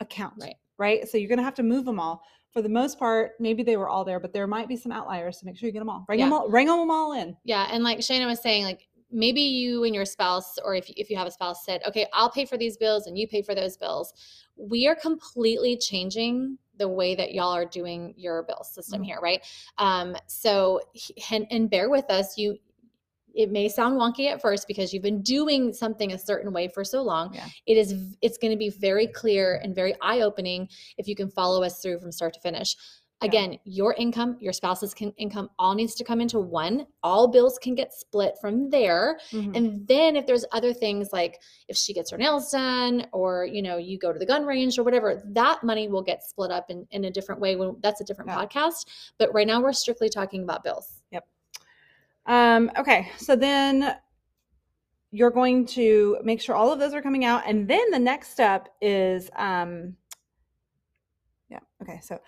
account 0.00 0.34
Right. 0.38 0.56
right 0.78 1.08
so 1.08 1.18
you're 1.18 1.28
going 1.28 1.38
to 1.38 1.44
have 1.44 1.54
to 1.54 1.62
move 1.62 1.84
them 1.84 2.00
all 2.00 2.22
for 2.50 2.62
the 2.62 2.68
most 2.68 2.98
part 2.98 3.32
maybe 3.38 3.62
they 3.62 3.76
were 3.76 3.88
all 3.90 4.04
there 4.04 4.18
but 4.20 4.32
there 4.32 4.46
might 4.46 4.68
be 4.68 4.76
some 4.76 4.90
outliers 4.92 5.38
so 5.40 5.44
make 5.44 5.56
sure 5.56 5.66
you 5.66 5.72
get 5.72 5.80
them 5.80 5.90
all 5.90 6.04
bring 6.06 6.18
them 6.20 6.32
all 6.32 6.48
bring 6.48 6.66
them 6.66 6.90
all 6.90 7.12
in 7.12 7.36
Yeah, 7.44 7.68
and 7.70 7.84
like 7.84 7.98
Shayna 7.98 8.26
was 8.26 8.40
saying, 8.40 8.64
like 8.64 8.88
maybe 9.10 9.40
you 9.40 9.84
and 9.84 9.94
your 9.94 10.04
spouse, 10.04 10.58
or 10.64 10.74
if 10.74 10.88
if 10.90 11.08
you 11.10 11.16
have 11.16 11.26
a 11.26 11.30
spouse, 11.30 11.64
said, 11.64 11.80
"Okay, 11.86 12.06
I'll 12.12 12.30
pay 12.30 12.44
for 12.44 12.58
these 12.58 12.76
bills 12.76 13.06
and 13.06 13.16
you 13.18 13.26
pay 13.26 13.40
for 13.42 13.54
those 13.54 13.76
bills." 13.76 14.12
We 14.56 14.86
are 14.86 14.94
completely 14.94 15.76
changing 15.78 16.58
the 16.78 16.88
way 16.88 17.14
that 17.14 17.32
y'all 17.34 17.52
are 17.54 17.66
doing 17.66 18.14
your 18.16 18.42
bill 18.44 18.64
system 18.64 19.02
Mhm. 19.02 19.06
here, 19.06 19.18
right? 19.20 19.44
Um, 19.78 20.16
so 20.26 20.80
and, 21.30 21.46
and 21.50 21.68
bear 21.68 21.90
with 21.90 22.08
us. 22.10 22.38
You, 22.38 22.58
it 23.34 23.50
may 23.50 23.68
sound 23.68 24.00
wonky 24.00 24.30
at 24.32 24.40
first 24.40 24.66
because 24.66 24.92
you've 24.92 25.02
been 25.02 25.22
doing 25.22 25.72
something 25.72 26.12
a 26.12 26.18
certain 26.18 26.52
way 26.52 26.68
for 26.68 26.82
so 26.84 27.02
long. 27.02 27.34
Yeah. 27.34 27.46
It 27.66 27.76
is. 27.76 28.16
It's 28.22 28.38
going 28.38 28.50
to 28.52 28.56
be 28.56 28.70
very 28.70 29.06
clear 29.06 29.60
and 29.62 29.74
very 29.74 29.94
eye 30.00 30.22
opening 30.22 30.68
if 30.96 31.06
you 31.06 31.14
can 31.14 31.30
follow 31.30 31.62
us 31.62 31.80
through 31.80 32.00
from 32.00 32.10
start 32.10 32.34
to 32.34 32.40
finish. 32.40 32.74
Yeah. 33.20 33.26
Again, 33.26 33.58
your 33.64 33.94
income, 33.94 34.36
your 34.38 34.52
spouse's 34.52 34.94
can, 34.94 35.12
income, 35.16 35.50
all 35.58 35.74
needs 35.74 35.94
to 35.96 36.04
come 36.04 36.20
into 36.20 36.38
one. 36.38 36.86
All 37.02 37.26
bills 37.26 37.58
can 37.58 37.74
get 37.74 37.92
split 37.92 38.34
from 38.40 38.70
there. 38.70 39.18
Mhm. 39.32 39.56
And 39.56 39.88
then 39.88 40.14
if 40.14 40.24
there's 40.26 40.44
other 40.52 40.72
things 40.72 41.12
like 41.12 41.40
if 41.66 41.76
she 41.76 41.92
gets 41.92 42.10
her 42.12 42.18
nails 42.18 42.50
done 42.52 43.06
or 43.12 43.44
you 43.44 43.60
know 43.60 43.76
you 43.76 43.98
go 43.98 44.12
to 44.12 44.18
the 44.20 44.26
gun 44.26 44.44
range 44.46 44.78
or 44.78 44.84
whatever, 44.84 45.20
that 45.26 45.64
money 45.64 45.88
will 45.88 46.02
get 46.02 46.22
split 46.22 46.52
up 46.52 46.70
in, 46.70 46.86
in 46.92 47.06
a 47.06 47.10
different 47.10 47.40
way. 47.40 47.56
When 47.56 47.76
that's 47.82 48.00
a 48.00 48.04
different 48.04 48.30
Yeah. 48.30 48.44
podcast. 48.44 48.86
But 49.18 49.34
right 49.34 49.46
now 49.46 49.60
we're 49.60 49.72
strictly 49.72 50.08
talking 50.08 50.44
about 50.44 50.62
bills. 50.62 51.02
Yep. 51.10 51.26
Um, 52.26 52.70
okay, 52.78 53.10
so 53.16 53.34
then 53.34 53.96
you're 55.10 55.30
going 55.30 55.64
to 55.64 56.18
make 56.22 56.40
sure 56.40 56.54
all 56.54 56.70
of 56.70 56.78
those 56.78 56.92
are 56.94 57.00
coming 57.00 57.24
out, 57.24 57.42
and 57.46 57.66
then 57.66 57.90
the 57.90 57.98
next 57.98 58.30
step 58.30 58.68
is, 58.82 59.30
um, 59.34 59.96
yeah. 61.48 61.60
Okay, 61.82 61.98
so 62.02 62.20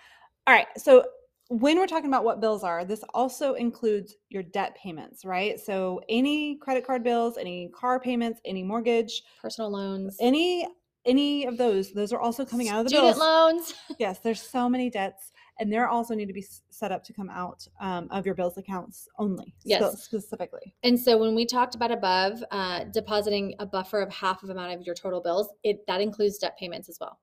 all 0.47 0.53
right, 0.53 0.67
so 0.77 1.05
when 1.49 1.77
we're 1.77 1.87
talking 1.87 2.07
about 2.07 2.23
what 2.23 2.39
bills 2.39 2.63
are, 2.63 2.85
this 2.85 3.03
also 3.13 3.55
includes 3.55 4.15
your 4.29 4.41
debt 4.41 4.75
payments, 4.81 5.25
right? 5.25 5.59
So 5.59 5.99
any 6.07 6.55
credit 6.55 6.87
card 6.87 7.03
bills, 7.03 7.37
any 7.37 7.69
car 7.75 7.99
payments, 7.99 8.39
any 8.45 8.63
mortgage, 8.63 9.21
Personal 9.41 9.69
loans, 9.69 10.15
any 10.21 10.65
any 11.05 11.45
of 11.45 11.57
those, 11.57 11.91
those 11.91 12.13
are 12.13 12.19
also 12.19 12.45
coming 12.45 12.69
out 12.69 12.79
of 12.79 12.85
the 12.85 12.89
student 12.89 13.15
bills. 13.15 13.19
loans. 13.19 13.73
Yes, 13.99 14.19
there's 14.19 14.41
so 14.41 14.69
many 14.69 14.89
debts, 14.89 15.31
and 15.59 15.73
they're 15.73 15.89
also 15.89 16.13
need 16.13 16.27
to 16.27 16.33
be 16.33 16.45
set 16.69 16.91
up 16.91 17.03
to 17.05 17.13
come 17.13 17.29
out 17.29 17.67
um, 17.81 18.07
of 18.11 18.25
your 18.25 18.35
bills 18.35 18.57
accounts 18.57 19.07
only. 19.17 19.53
Yes. 19.63 20.03
specifically. 20.03 20.75
And 20.83 20.99
so 20.99 21.17
when 21.17 21.33
we 21.33 21.45
talked 21.45 21.73
about 21.75 21.91
above, 21.91 22.43
uh, 22.51 22.85
depositing 22.93 23.55
a 23.59 23.65
buffer 23.65 23.99
of 23.99 24.13
half 24.13 24.43
of 24.43 24.51
amount 24.51 24.73
of 24.73 24.85
your 24.85 24.95
total 24.95 25.21
bills, 25.21 25.49
it 25.63 25.85
that 25.87 26.01
includes 26.01 26.37
debt 26.37 26.57
payments 26.57 26.87
as 26.87 26.97
well. 27.01 27.19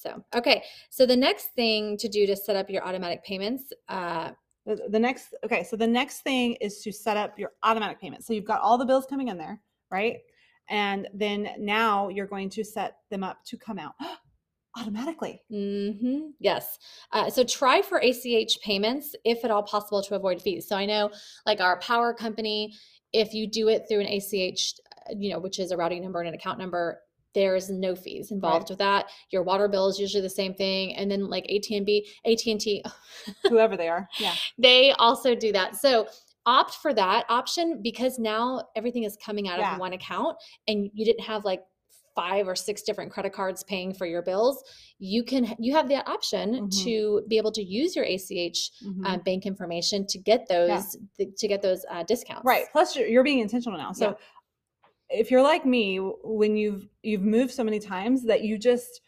So 0.00 0.24
okay, 0.34 0.62
so 0.90 1.06
the 1.06 1.16
next 1.16 1.48
thing 1.54 1.96
to 1.98 2.08
do 2.08 2.26
to 2.26 2.36
set 2.36 2.56
up 2.56 2.70
your 2.70 2.84
automatic 2.84 3.24
payments, 3.24 3.72
uh, 3.88 4.30
The, 4.66 4.76
the 4.90 4.98
next, 4.98 5.34
okay, 5.44 5.62
so 5.64 5.74
the 5.76 5.86
next 5.86 6.20
thing 6.22 6.56
is 6.60 6.82
to 6.82 6.92
set 6.92 7.16
up 7.16 7.38
your 7.38 7.52
automatic 7.62 7.98
payments. 8.00 8.26
So 8.26 8.34
you've 8.34 8.44
got 8.52 8.60
all 8.60 8.76
the 8.78 8.84
bills 8.84 9.06
coming 9.06 9.28
in 9.28 9.38
there, 9.38 9.60
right? 9.90 10.18
And 10.68 11.08
then 11.14 11.48
now 11.58 12.08
you're 12.08 12.26
going 12.26 12.50
to 12.50 12.62
set 12.62 12.98
them 13.10 13.24
up 13.24 13.38
to 13.46 13.56
come 13.56 13.78
out 13.78 13.94
automatically. 14.78 15.40
hmm 15.50 16.30
Yes. 16.38 16.78
Uh, 17.10 17.28
so 17.30 17.42
try 17.42 17.82
for 17.82 17.98
ACH 17.98 18.60
payments 18.62 19.16
if 19.24 19.44
at 19.44 19.50
all 19.50 19.62
possible 19.62 20.02
to 20.02 20.14
avoid 20.14 20.40
fees. 20.40 20.68
So 20.68 20.76
I 20.76 20.86
know, 20.86 21.10
like 21.46 21.60
our 21.60 21.80
power 21.80 22.14
company, 22.14 22.74
if 23.12 23.34
you 23.34 23.46
do 23.48 23.68
it 23.68 23.86
through 23.88 24.00
an 24.00 24.06
ACH, 24.06 24.74
uh, 25.08 25.14
you 25.18 25.30
know, 25.30 25.40
which 25.40 25.58
is 25.58 25.72
a 25.72 25.76
routing 25.76 26.02
number 26.02 26.20
and 26.20 26.28
an 26.28 26.34
account 26.34 26.58
number, 26.58 27.00
there's 27.34 27.70
no 27.70 27.94
fees 27.94 28.30
involved 28.30 28.70
with 28.70 28.78
that. 28.78 29.06
Your 29.30 29.42
water 29.42 29.68
bill 29.68 29.88
is 29.88 29.98
usually 29.98 30.22
the 30.22 30.28
same 30.30 30.54
thing, 30.54 30.94
and 30.96 31.10
then 31.10 31.28
like 31.28 31.44
AT&T, 31.44 32.08
AT&T, 32.26 32.84
Whoever 33.48 33.76
they 33.76 33.88
are. 33.88 34.08
Yeah. 34.18 34.34
they 34.58 34.92
also 34.92 35.34
do 35.34 35.52
that. 35.52 35.76
So 35.76 36.06
opt 36.46 36.74
for 36.76 36.94
that 36.94 37.24
option 37.28 37.80
because 37.82 38.18
now 38.18 38.62
everything 38.74 39.04
is 39.04 39.16
coming 39.24 39.48
out 39.48 39.58
Yeah. 39.58 39.74
of 39.74 39.80
one 39.80 39.92
account, 39.92 40.36
and 40.68 40.90
you 40.94 41.04
didn't 41.04 41.24
have 41.24 41.44
like 41.44 41.62
five 42.16 42.48
or 42.48 42.56
six 42.56 42.82
different 42.82 43.12
credit 43.12 43.32
cards 43.32 43.62
paying 43.62 43.94
for 43.94 44.04
your 44.04 44.20
bills 44.20 44.64
you 44.98 45.22
can 45.22 45.54
you 45.60 45.72
have 45.72 45.88
that 45.88 46.06
option 46.08 46.66
Mhm. 46.66 46.82
to 46.84 47.22
be 47.28 47.38
able 47.38 47.52
to 47.52 47.62
use 47.62 47.94
your 47.94 48.04
ach 48.04 48.72
Mhm. 48.84 49.06
uh, 49.06 49.16
bank 49.18 49.46
information 49.46 50.04
to 50.08 50.18
get 50.18 50.48
those 50.48 50.96
th- 51.16 51.30
to 51.38 51.46
get 51.46 51.62
those 51.62 51.86
uh, 51.88 52.02
discounts 52.02 52.44
Right. 52.44 52.64
Plus, 52.72 52.96
you're, 52.96 53.06
you're 53.06 53.22
being 53.22 53.38
intentional 53.38 53.78
now. 53.78 53.92
So, 53.92 54.16
if 55.10 55.30
you're 55.30 55.42
like 55.42 55.64
me, 55.66 55.96
when 55.98 56.56
you've 56.56 56.88
you've 57.02 57.22
moved 57.22 57.52
so 57.52 57.64
many 57.64 57.78
times 57.78 58.24
that 58.24 58.42
you 58.42 58.58
just 58.58 59.00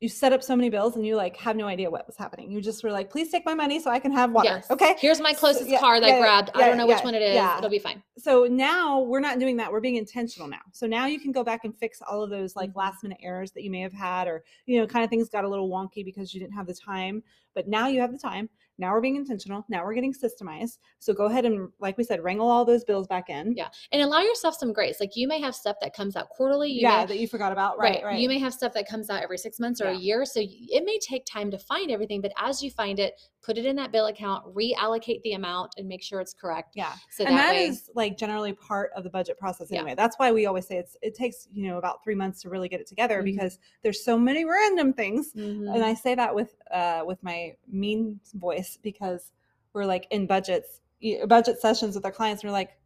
you 0.00 0.08
set 0.08 0.32
up 0.32 0.42
so 0.42 0.56
many 0.56 0.70
bills 0.70 0.96
and 0.96 1.06
you 1.06 1.14
like 1.14 1.36
have 1.36 1.56
no 1.56 1.66
idea 1.66 1.90
what 1.90 2.06
was 2.06 2.16
happening. 2.16 2.50
You 2.50 2.62
just 2.62 2.82
were 2.82 2.90
like, 2.90 3.10
"Please 3.10 3.30
take 3.30 3.44
my 3.44 3.52
money 3.54 3.78
so 3.80 3.90
I 3.90 3.98
can 3.98 4.12
have 4.12 4.32
water." 4.32 4.48
yes 4.48 4.70
Okay. 4.70 4.94
here's 4.98 5.20
my 5.20 5.32
So, 5.32 5.40
closest 5.40 5.68
yeah, 5.70 5.78
car 5.78 6.00
that 6.00 6.08
yeah, 6.08 6.14
i 6.14 6.18
grabbed 6.18 6.50
i 6.54 6.66
don't 6.66 6.78
know 6.78 6.86
yeah, 6.86 6.94
which 6.96 7.04
one 7.04 7.14
it 7.14 7.22
is 7.22 7.34
yeah. 7.34 7.58
it'll 7.58 7.68
be 7.70 7.78
fine 7.78 8.02
So 8.16 8.44
now 8.44 9.00
we're 9.00 9.20
not 9.20 9.38
doing 9.38 9.56
that. 9.58 9.70
We're 9.72 9.80
being 9.80 9.96
intentional 9.96 10.48
now. 10.48 10.60
So 10.72 10.86
now 10.86 11.06
you 11.06 11.18
can 11.20 11.32
go 11.32 11.42
back 11.44 11.64
and 11.64 11.74
fix 11.76 12.00
all 12.02 12.22
of 12.22 12.28
those 12.30 12.54
like 12.56 12.70
Mhm. 12.70 12.76
last 12.76 13.02
minute 13.02 13.18
errors 13.22 13.52
that 13.52 13.62
you 13.62 13.70
may 13.70 13.80
have 13.80 13.92
had, 13.94 14.26
or 14.28 14.42
you 14.66 14.78
know, 14.78 14.86
kind 14.86 15.04
of 15.04 15.10
things 15.10 15.28
got 15.28 15.44
a 15.44 15.48
little 15.48 15.68
wonky 15.70 16.04
because 16.04 16.32
you 16.34 16.40
didn't 16.40 16.54
have 16.54 16.66
the 16.66 16.74
time. 16.74 17.22
But 17.54 17.68
now 17.68 17.88
you 17.88 18.00
have 18.00 18.12
the 18.12 18.18
time. 18.18 18.48
Now 18.78 18.92
we're 18.94 19.02
being 19.02 19.16
intentional. 19.16 19.66
Now 19.68 19.84
we're 19.84 19.92
getting 19.92 20.14
systemized. 20.14 20.78
So 21.00 21.12
go 21.12 21.26
ahead 21.26 21.44
and, 21.44 21.68
like 21.80 21.98
we 21.98 22.04
said, 22.04 22.22
wrangle 22.22 22.48
all 22.48 22.64
those 22.64 22.82
bills 22.82 23.06
back 23.06 23.28
in. 23.28 23.54
Yeah. 23.54 23.68
and 23.92 24.00
allow 24.00 24.20
yourself 24.20 24.54
some 24.54 24.72
grace 24.72 25.00
like 25.00 25.16
you 25.16 25.28
may 25.28 25.38
have 25.40 25.54
stuff 25.54 25.76
that 25.82 25.94
comes 25.94 26.16
out 26.16 26.30
quarterly 26.30 26.70
you 26.70 26.80
yeah, 26.82 27.00
may, 27.00 27.06
that 27.06 27.18
you 27.18 27.28
forgot 27.28 27.52
about. 27.52 27.78
Right, 27.78 28.02
right. 28.02 28.18
You 28.18 28.28
may 28.28 28.38
have 28.38 28.54
stuff 28.54 28.72
that 28.74 28.88
comes 28.88 29.10
out 29.10 29.22
every 29.22 29.36
six 29.36 29.60
months 29.60 29.80
or 29.82 29.88
a 29.88 29.94
year. 29.94 30.24
So 30.24 30.40
it 30.42 30.84
may 30.86 30.98
take 30.98 31.26
time 31.26 31.50
to 31.50 31.58
find 31.58 31.90
everything, 31.90 32.22
but 32.22 32.32
as 32.38 32.62
you 32.62 32.70
find 32.70 32.98
it, 32.98 33.20
put 33.42 33.58
it 33.58 33.66
in 33.66 33.76
that 33.76 33.90
bill 33.92 34.06
account, 34.06 34.44
reallocate 34.54 35.20
the 35.22 35.32
amount 35.32 35.72
and 35.76 35.86
make 35.88 36.02
sure 36.02 36.20
it's 36.20 36.34
correct. 36.34 36.70
yeah. 36.74 36.92
So 37.10 37.24
and 37.24 37.36
that, 37.36 37.46
that 37.48 37.52
way, 37.52 37.66
is 37.66 37.90
like 37.94 38.16
generally 38.16 38.52
part 38.52 38.90
of 38.96 39.04
the 39.04 39.10
budget 39.10 39.38
process 39.38 39.68
Yeah. 39.70 39.80
anyway. 39.80 39.94
That's 39.94 40.16
why 40.18 40.30
we 40.32 40.46
always 40.46 40.66
say 40.66 40.76
it's 40.76 40.96
it 41.02 41.14
takes, 41.14 41.48
you 41.52 41.68
know, 41.68 41.78
about 41.78 42.02
three 42.04 42.14
months 42.14 42.40
to 42.42 42.50
really 42.50 42.68
get 42.68 42.80
it 42.80 42.86
together 42.86 43.20
Mhm. 43.22 43.24
because 43.24 43.58
there's 43.82 44.04
so 44.04 44.18
many 44.18 44.44
random 44.44 44.92
things. 44.92 45.32
Mhm. 45.34 45.74
And 45.74 45.84
I 45.84 45.94
say 45.94 46.14
that 46.14 46.34
with 46.34 46.54
uh 46.70 47.02
with 47.06 47.22
my 47.22 47.39
mean 47.70 48.20
voice 48.34 48.78
because 48.82 49.32
we're 49.72 49.84
like 49.86 50.06
in 50.10 50.26
budgets 50.26 50.80
budget 51.26 51.60
sessions 51.60 51.94
with 51.94 52.04
our 52.04 52.12
clients 52.12 52.42
and 52.42 52.50
we're 52.50 52.52
like, 52.52 52.76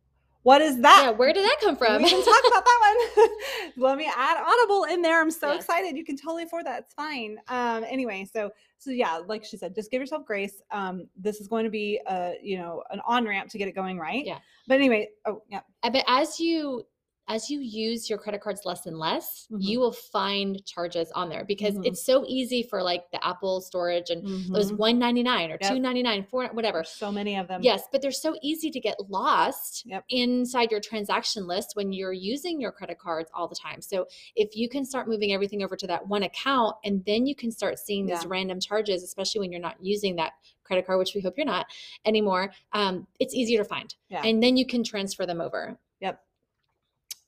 what 0.42 0.60
is 0.60 0.78
that? 0.82 1.02
yeah, 1.06 1.10
where 1.10 1.32
did 1.32 1.42
that 1.44 1.56
come 1.60 1.74
from? 1.76 2.02
we 2.02 2.08
can 2.08 2.22
talk 2.22 2.42
about 2.46 2.64
that 2.64 3.06
one. 3.16 3.28
Let 3.76 3.96
me 3.98 4.08
add 4.14 4.36
Audible 4.46 4.84
in 4.84 5.00
there. 5.02 5.20
I'm 5.20 5.30
so 5.30 5.48
Yes. 5.52 5.62
excited. 5.62 5.96
You 5.96 6.04
can 6.04 6.16
totally 6.16 6.42
afford 6.44 6.66
that. 6.66 6.80
It's 6.84 6.94
fine. 6.94 7.38
Um, 7.48 7.82
anyway, 7.88 8.28
so 8.30 8.50
so 8.78 8.90
yeah, 8.90 9.16
like 9.26 9.42
she 9.44 9.56
said, 9.56 9.74
just 9.74 9.90
give 9.90 10.00
yourself 10.00 10.26
grace. 10.26 10.60
Um, 10.70 11.08
this 11.16 11.40
is 11.40 11.48
going 11.48 11.64
to 11.64 11.70
be 11.70 11.98
a 12.06 12.34
you 12.42 12.58
know 12.58 12.82
an 12.90 13.00
on 13.06 13.26
ramp 13.26 13.48
to 13.50 13.58
get 13.58 13.68
it 13.68 13.74
going 13.74 13.98
right. 13.98 14.24
Yeah. 14.24 14.38
But 14.68 14.74
anyway, 14.74 15.08
oh 15.26 15.42
yeah, 15.48 15.60
but 15.82 16.04
as 16.06 16.38
you 16.38 16.84
as 17.28 17.48
you 17.48 17.60
use 17.60 18.08
your 18.10 18.18
credit 18.18 18.40
cards 18.42 18.62
less 18.64 18.86
and 18.86 18.98
less, 18.98 19.46
Mhm. 19.50 19.62
you 19.62 19.80
will 19.80 19.92
find 19.92 20.64
charges 20.66 21.10
on 21.12 21.28
there 21.28 21.44
because 21.44 21.74
Mhm. 21.76 21.86
it's 21.86 22.04
so 22.04 22.24
easy 22.26 22.62
for 22.62 22.82
like 22.82 23.10
the 23.12 23.24
Apple 23.26 23.60
storage 23.60 24.10
and 24.10 24.26
those 24.54 24.72
Mhm. 24.72 24.78
199 24.78 25.50
or 25.50 25.58
Yep. 25.60 25.70
299 25.70 26.24
4 26.24 26.48
whatever. 26.48 26.78
There's 26.78 26.90
so 26.90 27.10
many 27.10 27.36
of 27.36 27.48
them. 27.48 27.62
Yes, 27.62 27.84
but 27.90 28.02
they're 28.02 28.10
so 28.12 28.36
easy 28.42 28.70
to 28.70 28.78
get 28.80 28.96
lost 29.08 29.84
Yep. 29.86 30.04
inside 30.10 30.70
your 30.70 30.80
transaction 30.80 31.46
list 31.46 31.72
when 31.74 31.92
you're 31.92 32.12
using 32.12 32.60
your 32.60 32.72
credit 32.72 32.98
cards 32.98 33.30
all 33.34 33.48
the 33.48 33.54
time. 33.56 33.80
So 33.80 34.06
if 34.36 34.54
you 34.56 34.68
can 34.68 34.84
start 34.84 35.08
moving 35.08 35.32
everything 35.32 35.62
over 35.62 35.76
to 35.76 35.86
that 35.86 36.06
one 36.06 36.24
account 36.24 36.76
and 36.84 37.04
then 37.06 37.26
you 37.26 37.34
can 37.34 37.50
start 37.50 37.78
seeing 37.78 38.06
these 38.06 38.26
random 38.26 38.60
charges, 38.60 39.02
especially 39.02 39.40
when 39.40 39.50
you're 39.50 39.60
not 39.60 39.76
using 39.82 40.16
that 40.16 40.32
credit 40.62 40.86
card, 40.86 40.98
which 40.98 41.14
we 41.14 41.20
hope 41.20 41.36
you're 41.36 41.46
not 41.46 41.66
anymore, 42.04 42.52
um, 42.72 43.06
it's 43.20 43.34
easier 43.34 43.62
to 43.62 43.68
find. 43.68 43.94
Yeah. 44.08 44.22
And 44.24 44.42
then 44.42 44.56
you 44.56 44.66
can 44.66 44.82
transfer 44.84 45.26
them 45.26 45.40
over. 45.40 45.78
Yep. 46.00 46.22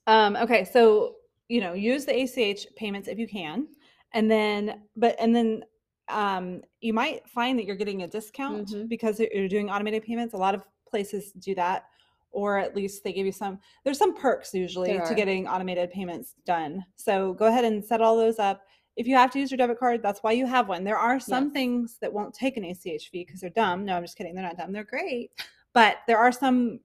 Um, 0.07 0.35
okay, 0.37 0.63
so 0.65 1.15
you 1.49 1.61
know, 1.61 1.73
use 1.73 2.05
the 2.05 2.13
ACH 2.23 2.65
payments 2.75 3.07
if 3.07 3.17
you 3.19 3.27
can, 3.27 3.67
and 4.13 4.29
then 4.29 4.81
but 4.95 5.15
and 5.19 5.35
then 5.35 5.63
um, 6.09 6.61
you 6.81 6.93
might 6.93 7.27
find 7.29 7.59
that 7.59 7.65
you're 7.65 7.75
getting 7.75 8.03
a 8.03 8.07
discount 8.07 8.69
Mhm. 8.69 8.87
because 8.89 9.19
you're 9.19 9.47
doing 9.49 9.69
automated 9.69 10.03
payments. 10.03 10.33
A 10.33 10.37
lot 10.37 10.55
of 10.55 10.63
places 10.89 11.31
do 11.33 11.53
that, 11.55 11.85
or 12.31 12.57
at 12.57 12.75
least 12.75 13.03
they 13.03 13.11
give 13.13 13.25
you 13.25 13.31
some. 13.31 13.59
There's 13.83 13.97
some 13.97 14.15
perks 14.15 14.53
usually 14.53 14.89
to 15.07 15.13
getting 15.15 15.47
automated 15.47 15.91
payments 15.91 16.35
done. 16.45 16.83
So 16.95 17.33
go 17.33 17.47
ahead 17.47 17.65
and 17.65 17.83
set 17.83 18.01
all 18.01 18.15
those 18.17 18.39
up. 18.39 18.61
If 18.95 19.05
you 19.05 19.15
have 19.15 19.29
to 19.31 19.39
use 19.39 19.51
your 19.51 19.57
debit 19.57 19.77
card, 19.79 20.01
that's 20.01 20.23
why 20.23 20.31
you 20.31 20.45
have 20.47 20.67
one. 20.69 20.83
There 20.83 20.97
are 20.97 21.19
some 21.19 21.45
Yes. 21.45 21.53
things 21.53 21.97
that 22.01 22.11
won't 22.11 22.33
take 22.33 22.57
an 22.57 22.63
ACH 22.63 23.09
fee 23.09 23.25
because 23.25 23.41
they're 23.41 23.49
dumb. 23.51 23.85
No, 23.85 23.95
I'm 23.95 24.03
just 24.03 24.17
kidding. 24.17 24.33
They're 24.33 24.43
not 24.43 24.57
dumb. 24.57 24.71
They're 24.71 24.83
great. 24.85 25.31
But 25.73 25.97
there 26.07 26.17
are 26.17 26.31
some 26.31 26.79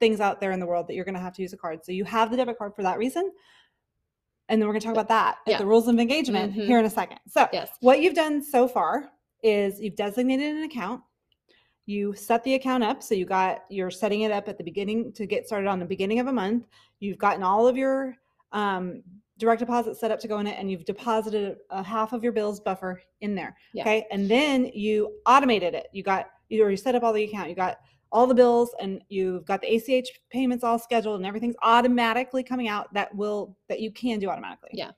things 0.00 0.20
out 0.20 0.40
there 0.40 0.52
in 0.52 0.60
the 0.60 0.66
world 0.66 0.86
that 0.88 0.94
you're 0.94 1.04
going 1.04 1.14
to 1.14 1.20
have 1.20 1.32
to 1.34 1.42
use 1.42 1.52
a 1.52 1.56
card. 1.56 1.84
So 1.84 1.92
you 1.92 2.04
have 2.04 2.30
the 2.30 2.36
debit 2.36 2.58
card 2.58 2.74
for 2.74 2.82
that 2.82 2.98
reason. 2.98 3.30
And 4.48 4.60
then 4.60 4.68
we're 4.68 4.74
going 4.74 4.80
to 4.82 4.86
talk 4.86 4.94
about 4.94 5.08
that 5.08 5.38
Yeah. 5.46 5.58
the 5.58 5.66
rules 5.66 5.88
of 5.88 5.98
engagement 5.98 6.52
Mhm. 6.54 6.66
here 6.66 6.78
in 6.78 6.84
a 6.84 6.90
second. 6.90 7.18
So 7.26 7.48
Yes. 7.52 7.70
what 7.80 8.00
you've 8.00 8.14
done 8.14 8.42
so 8.42 8.68
far 8.68 9.10
is 9.42 9.80
you've 9.80 9.96
designated 9.96 10.54
an 10.56 10.62
account. 10.62 11.02
You 11.86 12.14
set 12.14 12.42
the 12.44 12.54
account 12.54 12.84
up. 12.84 13.02
So 13.02 13.14
you 13.14 13.24
got, 13.26 13.64
you're 13.70 13.90
setting 13.90 14.22
it 14.22 14.30
up 14.32 14.48
at 14.48 14.58
the 14.58 14.64
beginning 14.64 15.12
to 15.14 15.26
get 15.26 15.46
started 15.46 15.68
on 15.68 15.78
the 15.78 15.84
beginning 15.84 16.18
of 16.20 16.26
a 16.26 16.32
month. 16.32 16.66
You've 17.00 17.18
gotten 17.18 17.42
all 17.42 17.66
of 17.66 17.76
your 17.76 18.16
um, 18.52 19.02
direct 19.38 19.58
deposit 19.60 19.96
set 19.96 20.10
up 20.10 20.18
to 20.20 20.28
go 20.28 20.38
in 20.38 20.46
it 20.46 20.56
and 20.58 20.70
you've 20.70 20.84
deposited 20.84 21.58
a 21.70 21.82
half 21.82 22.12
of 22.12 22.22
your 22.22 22.32
bills 22.32 22.58
buffer 22.60 23.02
in 23.20 23.34
there. 23.34 23.56
Yeah. 23.74 23.82
Okay. 23.82 24.06
And 24.10 24.28
then 24.30 24.66
you 24.66 25.16
automated 25.26 25.74
it. 25.74 25.88
You 25.92 26.02
got, 26.02 26.30
you 26.48 26.60
already 26.62 26.76
set 26.76 26.94
up 26.94 27.02
all 27.02 27.12
the 27.12 27.24
account. 27.24 27.48
You 27.50 27.54
got 27.56 27.78
all 28.12 28.26
the 28.26 28.34
bills 28.34 28.74
and 28.80 29.02
you've 29.08 29.44
got 29.44 29.60
the 29.60 29.68
ACH 29.68 30.08
payments 30.30 30.64
all 30.64 30.78
scheduled 30.78 31.16
and 31.16 31.26
everything's 31.26 31.56
automatically 31.62 32.42
coming 32.42 32.68
out 32.68 32.92
that 32.94 33.14
will, 33.14 33.56
that 33.68 33.80
you 33.80 33.90
can 33.90 34.18
do 34.18 34.28
automatically. 34.28 34.70
Yeah. 34.72 34.92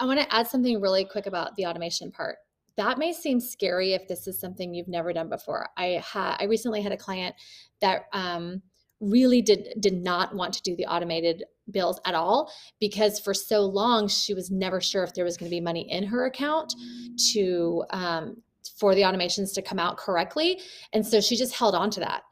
I 0.00 0.06
want 0.06 0.20
to 0.20 0.34
add 0.34 0.48
something 0.48 0.80
really 0.80 1.04
quick 1.04 1.26
about 1.26 1.54
the 1.56 1.66
automation 1.66 2.10
part. 2.10 2.36
That 2.76 2.98
may 2.98 3.12
seem 3.12 3.38
scary 3.38 3.92
if 3.92 4.08
this 4.08 4.26
is 4.26 4.40
something 4.40 4.74
you've 4.74 4.88
never 4.88 5.12
done 5.12 5.28
before. 5.28 5.68
I 5.76 6.02
had 6.04 6.36
I 6.40 6.44
recently 6.44 6.82
had 6.82 6.90
a 6.90 6.96
client 6.96 7.36
that 7.80 8.06
um, 8.12 8.62
really 9.00 9.42
did 9.42 9.68
did 9.80 10.02
not 10.02 10.34
want 10.34 10.54
to 10.54 10.62
do 10.62 10.74
the 10.76 10.86
automated 10.86 11.44
bills 11.70 12.00
at 12.04 12.14
all 12.14 12.52
because 12.80 13.20
for 13.20 13.32
so 13.32 13.60
long 13.60 14.08
she 14.08 14.34
was 14.34 14.50
never 14.50 14.80
sure 14.80 15.02
if 15.02 15.14
there 15.14 15.24
was 15.24 15.36
going 15.36 15.48
to 15.48 15.54
be 15.54 15.60
money 15.60 15.90
in 15.90 16.04
her 16.04 16.26
account 16.26 16.74
to 17.32 17.84
um, 17.90 18.42
for 18.74 18.94
the 18.94 19.02
automations 19.02 19.54
to 19.54 19.62
come 19.62 19.78
out 19.78 19.96
correctly, 19.96 20.60
and 20.92 21.06
so 21.06 21.20
she 21.20 21.36
just 21.36 21.54
held 21.54 21.74
on 21.74 21.90
to 21.90 22.00
that. 22.00 22.22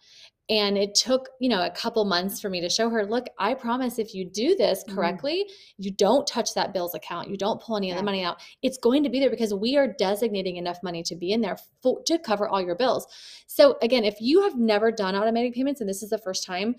And 0.51 0.77
it 0.77 0.95
took, 0.97 1.29
you 1.41 1.49
know, 1.49 1.65
a 1.65 1.71
couple 1.71 2.05
months 2.05 2.41
for 2.41 2.51
me 2.51 2.61
to 2.61 2.69
show 2.69 2.91
her, 2.91 3.07
look, 3.07 3.27
I 3.39 3.55
promise 3.55 3.99
if 3.99 4.13
you 4.13 4.29
do 4.29 4.57
this 4.57 4.83
Mhm. 4.85 4.95
correctly, 4.95 5.49
you 5.79 5.93
don't 5.93 6.27
touch 6.27 6.53
that 6.55 6.73
bills 6.73 6.95
account, 6.95 7.31
you 7.31 7.37
don't 7.37 7.61
pull 7.63 7.77
any 7.77 7.91
of 7.93 7.97
the 7.97 8.03
money 8.03 8.25
out. 8.25 8.39
It's 8.61 8.77
going 8.77 9.05
to 9.05 9.09
be 9.09 9.21
there 9.21 9.31
because 9.31 9.55
we 9.55 9.77
are 9.77 9.87
designating 9.87 10.57
enough 10.57 10.79
money 10.83 11.05
to 11.05 11.15
be 11.15 11.33
in 11.33 11.43
there 11.43 11.59
for, 11.81 12.03
to 12.07 12.19
cover 12.19 12.49
all 12.49 12.61
your 12.61 12.75
bills. 12.75 13.07
So 13.47 13.79
again, 13.83 14.05
if 14.05 14.21
you 14.21 14.43
have 14.43 14.57
never 14.59 14.91
done 14.91 15.15
automatic 15.15 15.55
payments 15.55 15.81
and 15.81 15.89
this 15.89 16.03
is 16.03 16.11
the 16.11 16.19
first 16.19 16.45
time, 16.45 16.75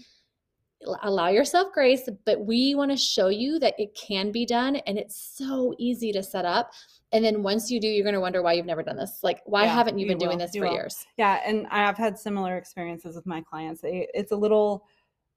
Allow 1.04 1.30
yourself 1.30 1.72
grace, 1.74 2.08
but 2.26 2.46
we 2.46 2.76
want 2.76 2.92
to 2.92 2.98
show 2.98 3.28
you 3.30 3.60
that 3.60 3.74
it 3.78 3.96
can 3.96 4.32
be 4.32 4.46
done 4.46 4.76
and 4.88 4.98
it's 4.98 5.16
so 5.38 5.74
easy 5.78 6.12
to 6.12 6.22
set 6.24 6.46
up. 6.46 6.72
And 7.12 7.24
then 7.24 7.44
once 7.44 7.70
you 7.70 7.80
do, 7.80 7.88
you're 7.88 8.04
going 8.04 8.14
to 8.16 8.20
wonder 8.22 8.42
why 8.42 8.54
you've 8.54 8.66
never 8.66 8.84
done 8.84 8.98
this. 8.98 9.20
Like, 9.24 9.42
why 9.46 9.64
Yeah, 9.64 9.74
haven't 9.74 9.98
you 10.00 10.06
you 10.06 10.12
been 10.12 10.18
doing 10.18 10.38
will, 10.38 10.46
this 10.46 10.56
you 10.56 10.62
for 10.62 10.68
will. 10.68 10.74
years? 10.74 11.06
Yeah, 11.18 11.40
and 11.46 11.68
I've 11.68 11.98
had 11.98 12.18
similar 12.18 12.58
experiences 12.58 13.16
with 13.16 13.26
my 13.26 13.42
clients. 13.42 13.82
It's 13.84 14.32
a 14.32 14.36
little 14.36 14.86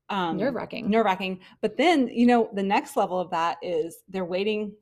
um, 0.09 0.37
Nerve 0.37 0.55
wracking. 0.55 0.89
nerve 0.89 1.05
wracking. 1.05 1.41
But 1.61 1.77
then, 1.77 2.09
you 2.09 2.27
know, 2.27 2.49
the 2.55 2.63
next 2.63 2.97
level 2.97 3.19
of 3.19 3.29
that 3.31 3.59
is 3.61 3.99
they're 4.09 4.25
waiting 4.25 4.73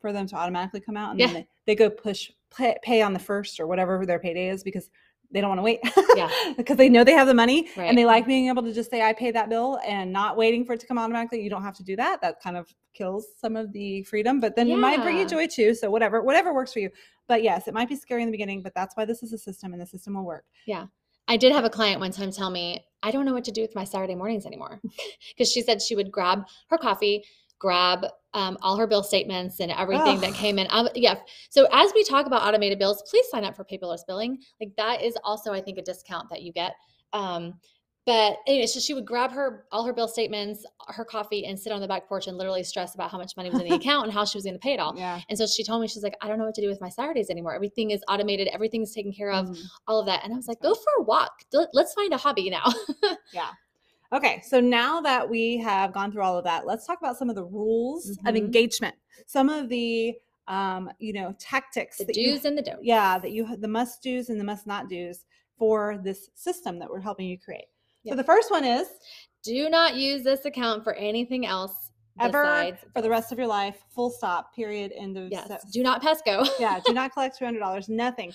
for 0.00 0.12
them 0.12 0.26
to 0.28 0.36
automatically 0.36 0.80
come 0.80 0.96
out, 0.96 1.10
and 1.10 1.20
Yeah. 1.20 1.26
then 1.26 1.34
they, 1.34 1.46
they 1.66 1.74
go 1.74 1.90
push 1.90 2.30
pay, 2.56 2.76
pay 2.82 3.02
on 3.02 3.12
the 3.12 3.18
first 3.18 3.58
or 3.58 3.66
whatever 3.66 4.06
their 4.06 4.20
payday 4.20 4.48
is 4.48 4.62
because 4.62 4.88
they 5.30 5.40
don't 5.40 5.48
want 5.50 5.58
to 5.58 5.62
wait. 5.62 5.80
Yeah. 6.16 6.30
because 6.56 6.76
they 6.76 6.88
know 6.88 7.04
they 7.04 7.12
have 7.12 7.26
the 7.26 7.34
money 7.34 7.68
Right. 7.76 7.88
and 7.88 7.98
they 7.98 8.04
like 8.04 8.26
being 8.26 8.48
able 8.48 8.62
to 8.62 8.72
just 8.72 8.90
say 8.90 9.02
I 9.02 9.12
pay 9.12 9.30
that 9.30 9.48
bill 9.48 9.78
and 9.86 10.12
not 10.12 10.36
waiting 10.36 10.64
for 10.64 10.72
it 10.72 10.80
to 10.80 10.86
come 10.86 10.98
automatically. 10.98 11.42
You 11.42 11.50
don't 11.50 11.62
have 11.62 11.76
to 11.76 11.84
do 11.84 11.96
that. 11.96 12.20
That 12.22 12.40
kind 12.42 12.56
of 12.56 12.72
kills 12.94 13.26
some 13.38 13.54
of 13.56 13.72
the 13.72 14.02
freedom, 14.04 14.40
but 14.40 14.56
then 14.56 14.68
it 14.68 14.76
might 14.78 15.02
bring 15.02 15.18
you 15.18 15.26
joy 15.26 15.46
too. 15.46 15.74
So 15.74 15.90
whatever, 15.90 16.22
whatever 16.22 16.54
works 16.54 16.72
for 16.72 16.78
you. 16.80 16.90
But 17.26 17.42
yes, 17.42 17.68
it 17.68 17.74
might 17.74 17.88
be 17.88 17.96
scary 17.96 18.22
in 18.22 18.28
the 18.28 18.32
beginning, 18.32 18.62
but 18.62 18.74
that's 18.74 18.96
why 18.96 19.04
this 19.04 19.22
is 19.22 19.32
a 19.32 19.38
system 19.38 19.72
and 19.72 19.80
the 19.82 19.86
system 19.86 20.14
will 20.14 20.24
work. 20.24 20.44
Yeah. 20.66 20.86
I 21.28 21.36
did 21.36 21.52
have 21.52 21.64
a 21.66 21.70
client 21.70 22.00
one 22.00 22.10
time 22.10 22.32
tell 22.32 22.48
me, 22.48 22.82
I 23.02 23.10
don't 23.10 23.26
know 23.26 23.34
what 23.34 23.44
to 23.44 23.52
do 23.52 23.60
with 23.60 23.74
my 23.74 23.84
Saturday 23.84 24.14
mornings 24.14 24.46
anymore. 24.46 24.80
Because 25.36 25.52
she 25.52 25.60
said 25.62 25.82
she 25.82 25.94
would 25.94 26.10
grab 26.10 26.44
her 26.70 26.78
coffee, 26.78 27.22
grab 27.58 28.06
um, 28.38 28.56
all 28.62 28.76
her 28.76 28.86
bill 28.86 29.02
statements 29.02 29.58
and 29.60 29.70
everything 29.72 30.20
that 30.20 30.32
came 30.34 30.58
in. 30.58 30.66
Um, 30.70 30.88
yeah. 30.94 31.16
So 31.50 31.66
as 31.72 31.92
we 31.94 32.04
talk 32.04 32.26
about 32.26 32.42
automated 32.46 32.78
bills, 32.78 33.02
please 33.10 33.26
sign 33.30 33.44
up 33.44 33.56
for 33.56 33.64
paperless 33.64 34.00
billing. 34.06 34.38
Like 34.60 34.70
that 34.76 35.02
is 35.02 35.16
also, 35.24 35.52
I 35.52 35.60
think, 35.60 35.76
a 35.78 35.82
discount 35.82 36.30
that 36.30 36.42
you 36.42 36.52
get. 36.52 36.72
Um, 37.12 37.54
but 38.06 38.38
anyway, 38.46 38.64
so 38.66 38.80
she 38.80 38.94
would 38.94 39.04
grab 39.04 39.30
her 39.32 39.66
all 39.70 39.84
her 39.84 39.92
bill 39.92 40.08
statements, 40.08 40.64
her 40.86 41.04
coffee, 41.04 41.44
and 41.44 41.58
sit 41.60 41.72
on 41.72 41.80
the 41.82 41.88
back 41.88 42.08
porch 42.08 42.26
and 42.26 42.38
literally 42.38 42.62
stress 42.62 42.94
about 42.94 43.10
how 43.10 43.18
much 43.18 43.32
money 43.36 43.50
was 43.50 43.60
in 43.60 43.68
the 43.68 43.74
account 43.82 44.04
and 44.04 44.12
how 44.14 44.24
she 44.24 44.38
was 44.38 44.44
going 44.44 44.54
to 44.54 44.58
pay 44.60 44.72
it 44.72 44.80
all. 44.80 44.94
Yeah. 44.96 45.20
And 45.28 45.36
so 45.36 45.46
she 45.46 45.62
told 45.62 45.82
me, 45.82 45.88
she's 45.88 46.02
like, 46.02 46.16
I 46.22 46.28
don't 46.28 46.38
know 46.38 46.46
what 46.46 46.54
to 46.54 46.62
do 46.62 46.68
with 46.68 46.80
my 46.80 46.88
Saturdays 46.88 47.28
anymore. 47.28 47.54
Everything 47.54 47.90
is 47.90 48.00
automated, 48.08 48.48
everything's 48.48 48.94
taken 48.94 49.12
care 49.12 49.30
of, 49.30 49.46
Mhm. 49.48 49.58
all 49.88 50.00
of 50.00 50.06
that. 50.06 50.24
And 50.24 50.32
I 50.32 50.36
was 50.36 50.48
like, 50.48 50.60
go 50.62 50.72
for 50.74 50.92
a 51.00 51.02
walk. 51.02 51.32
Let's 51.74 51.92
find 51.92 52.12
a 52.14 52.16
hobby 52.16 52.48
now. 52.48 52.72
Yeah. 53.34 53.50
Okay, 54.12 54.42
so 54.46 54.58
now 54.60 55.00
that 55.02 55.28
we 55.28 55.58
have 55.58 55.92
gone 55.92 56.10
through 56.10 56.22
all 56.22 56.38
of 56.38 56.44
that, 56.44 56.66
let's 56.66 56.86
talk 56.86 56.98
about 56.98 57.18
some 57.18 57.28
of 57.28 57.36
the 57.36 57.44
rules 57.44 58.08
of 58.24 58.34
Mhm. 58.34 58.36
engagement. 58.38 58.94
Some 59.26 59.48
of 59.50 59.68
the 59.68 60.16
um, 60.46 60.90
you 60.98 61.12
know, 61.12 61.34
tactics 61.38 61.98
the 61.98 62.06
that 62.06 62.16
you 62.16 62.30
do's 62.32 62.46
and 62.46 62.56
the 62.56 62.62
don'ts. 62.62 62.80
yeah, 62.82 63.18
that 63.18 63.32
you 63.32 63.54
the 63.58 63.68
must 63.68 64.02
do's 64.02 64.30
and 64.30 64.40
the 64.40 64.44
must 64.44 64.66
not 64.66 64.88
do's 64.88 65.26
for 65.58 65.98
this 66.02 66.30
system 66.34 66.78
that 66.78 66.88
we're 66.88 67.00
helping 67.00 67.26
you 67.28 67.38
create. 67.38 67.66
So 68.08 68.14
the 68.14 68.24
first 68.24 68.50
one 68.50 68.64
is 68.64 68.88
Do 69.42 69.68
not 69.68 69.96
use 69.96 70.22
this 70.22 70.46
account 70.46 70.84
for 70.84 70.94
anything 70.94 71.44
else 71.44 71.87
ever 72.20 72.42
besides 72.42 72.78
for 72.94 73.02
the 73.02 73.10
rest 73.10 73.32
of 73.32 73.38
your 73.38 73.46
life, 73.46 73.76
full 73.90 74.10
stop, 74.10 74.54
period, 74.54 74.92
end 74.96 75.16
of 75.16 75.30
Yes. 75.30 75.48
se- 75.48 75.58
Do 75.72 75.82
not 75.82 76.02
Pesco. 76.02 76.46
yeah, 76.58 76.80
do 76.84 76.92
not 76.92 77.12
collect 77.12 77.38
two 77.38 77.44
hundred 77.44 77.60
dollars, 77.60 77.88
nothing, 77.88 78.32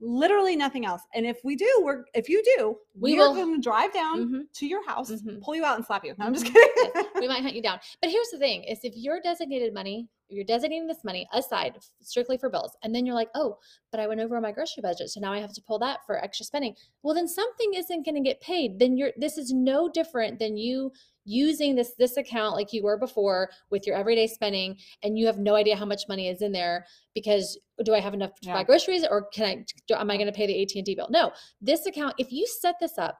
literally 0.00 0.56
nothing 0.56 0.84
else. 0.84 1.02
And 1.14 1.26
if 1.26 1.38
we 1.44 1.56
do, 1.56 1.80
we're 1.82 2.04
if 2.14 2.28
you 2.28 2.42
do, 2.56 2.76
We 2.98 3.14
we, 3.14 3.20
are 3.20 3.28
will- 3.28 3.34
going 3.34 3.54
to 3.54 3.60
drive 3.60 3.92
down 3.92 4.28
Mhm. 4.28 4.40
to 4.54 4.66
your 4.66 4.86
house, 4.86 5.10
Mhm. 5.10 5.40
pull 5.42 5.54
you 5.56 5.64
out, 5.64 5.76
and 5.76 5.84
slap 5.84 6.04
you. 6.04 6.14
No, 6.18 6.26
I'm 6.26 6.34
just 6.34 6.46
kidding. 6.46 6.60
Yes, 6.94 7.06
we 7.20 7.28
might 7.28 7.42
hunt 7.42 7.54
you 7.54 7.62
down. 7.62 7.78
But 8.00 8.10
here's 8.10 8.28
the 8.30 8.38
thing: 8.38 8.64
is 8.64 8.80
if 8.82 8.94
you're 8.96 9.20
designated 9.20 9.72
money, 9.74 10.08
you're 10.28 10.44
designating 10.44 10.86
this 10.86 11.04
money 11.04 11.28
aside 11.32 11.78
strictly 12.00 12.36
for 12.36 12.50
bills, 12.50 12.76
and 12.82 12.94
then 12.94 13.06
you're 13.06 13.14
like, 13.14 13.30
oh, 13.34 13.58
but 13.90 14.00
I 14.00 14.06
went 14.06 14.20
over 14.20 14.40
my 14.40 14.52
grocery 14.52 14.82
budget, 14.82 15.10
so 15.10 15.20
now 15.20 15.32
I 15.32 15.40
have 15.40 15.52
to 15.54 15.62
pull 15.62 15.78
that 15.80 16.00
for 16.06 16.22
extra 16.22 16.46
spending. 16.46 16.74
Well, 17.02 17.14
then 17.14 17.28
something 17.28 17.74
isn't 17.74 18.04
going 18.04 18.14
to 18.16 18.20
get 18.20 18.40
paid. 18.40 18.78
Then 18.78 18.96
you're 18.96 19.12
this 19.16 19.38
is 19.38 19.52
no 19.52 19.88
different 19.88 20.38
than 20.38 20.56
you 20.56 20.92
using 21.26 21.74
this 21.74 21.92
this 21.98 22.16
account 22.16 22.54
like 22.54 22.72
you 22.72 22.82
were 22.82 22.98
before 22.98 23.48
with 23.70 23.86
your 23.86 23.96
everyday 23.96 24.26
spending, 24.26 24.76
and 25.02 25.18
you 25.18 25.26
have 25.26 25.38
no 25.38 25.54
idea 25.54 25.76
how 25.76 25.86
much 25.86 26.02
money 26.08 26.28
is 26.28 26.42
in 26.42 26.52
there 26.52 26.86
because 27.14 27.58
do 27.84 27.94
I 27.94 28.00
have 28.00 28.14
enough 28.14 28.34
to 28.42 28.48
buy 28.48 28.64
groceries, 28.64 29.04
or 29.08 29.28
can 29.32 29.44
I? 29.44 29.64
Do, 29.88 29.94
am 29.94 30.10
I 30.10 30.16
going 30.16 30.26
to 30.26 30.32
pay 30.32 30.46
the 30.46 30.62
AT 30.62 30.70
and 30.74 30.86
T 30.86 30.94
bill? 30.94 31.08
No, 31.10 31.32
this 31.60 31.86
account. 31.86 32.14
If 32.18 32.32
you 32.32 32.46
set 32.46 32.76
this 32.80 32.98
up 32.98 33.18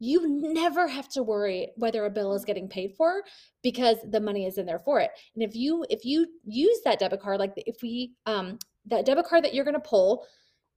you 0.00 0.26
never 0.28 0.88
have 0.88 1.08
to 1.08 1.22
worry 1.22 1.70
whether 1.76 2.04
a 2.04 2.10
bill 2.10 2.34
is 2.34 2.44
getting 2.44 2.68
paid 2.68 2.92
for 2.96 3.22
because 3.62 3.96
the 4.10 4.20
money 4.20 4.44
is 4.46 4.58
in 4.58 4.66
there 4.66 4.78
for 4.80 5.00
it 5.00 5.10
and 5.34 5.42
if 5.42 5.54
you 5.54 5.84
if 5.88 6.04
you 6.04 6.26
use 6.44 6.78
that 6.84 6.98
debit 6.98 7.20
card 7.20 7.38
like 7.38 7.52
if 7.56 7.76
we 7.82 8.12
um 8.26 8.58
that 8.86 9.06
debit 9.06 9.24
card 9.26 9.44
that 9.44 9.54
you're 9.54 9.64
going 9.64 9.74
to 9.74 9.80
pull 9.80 10.26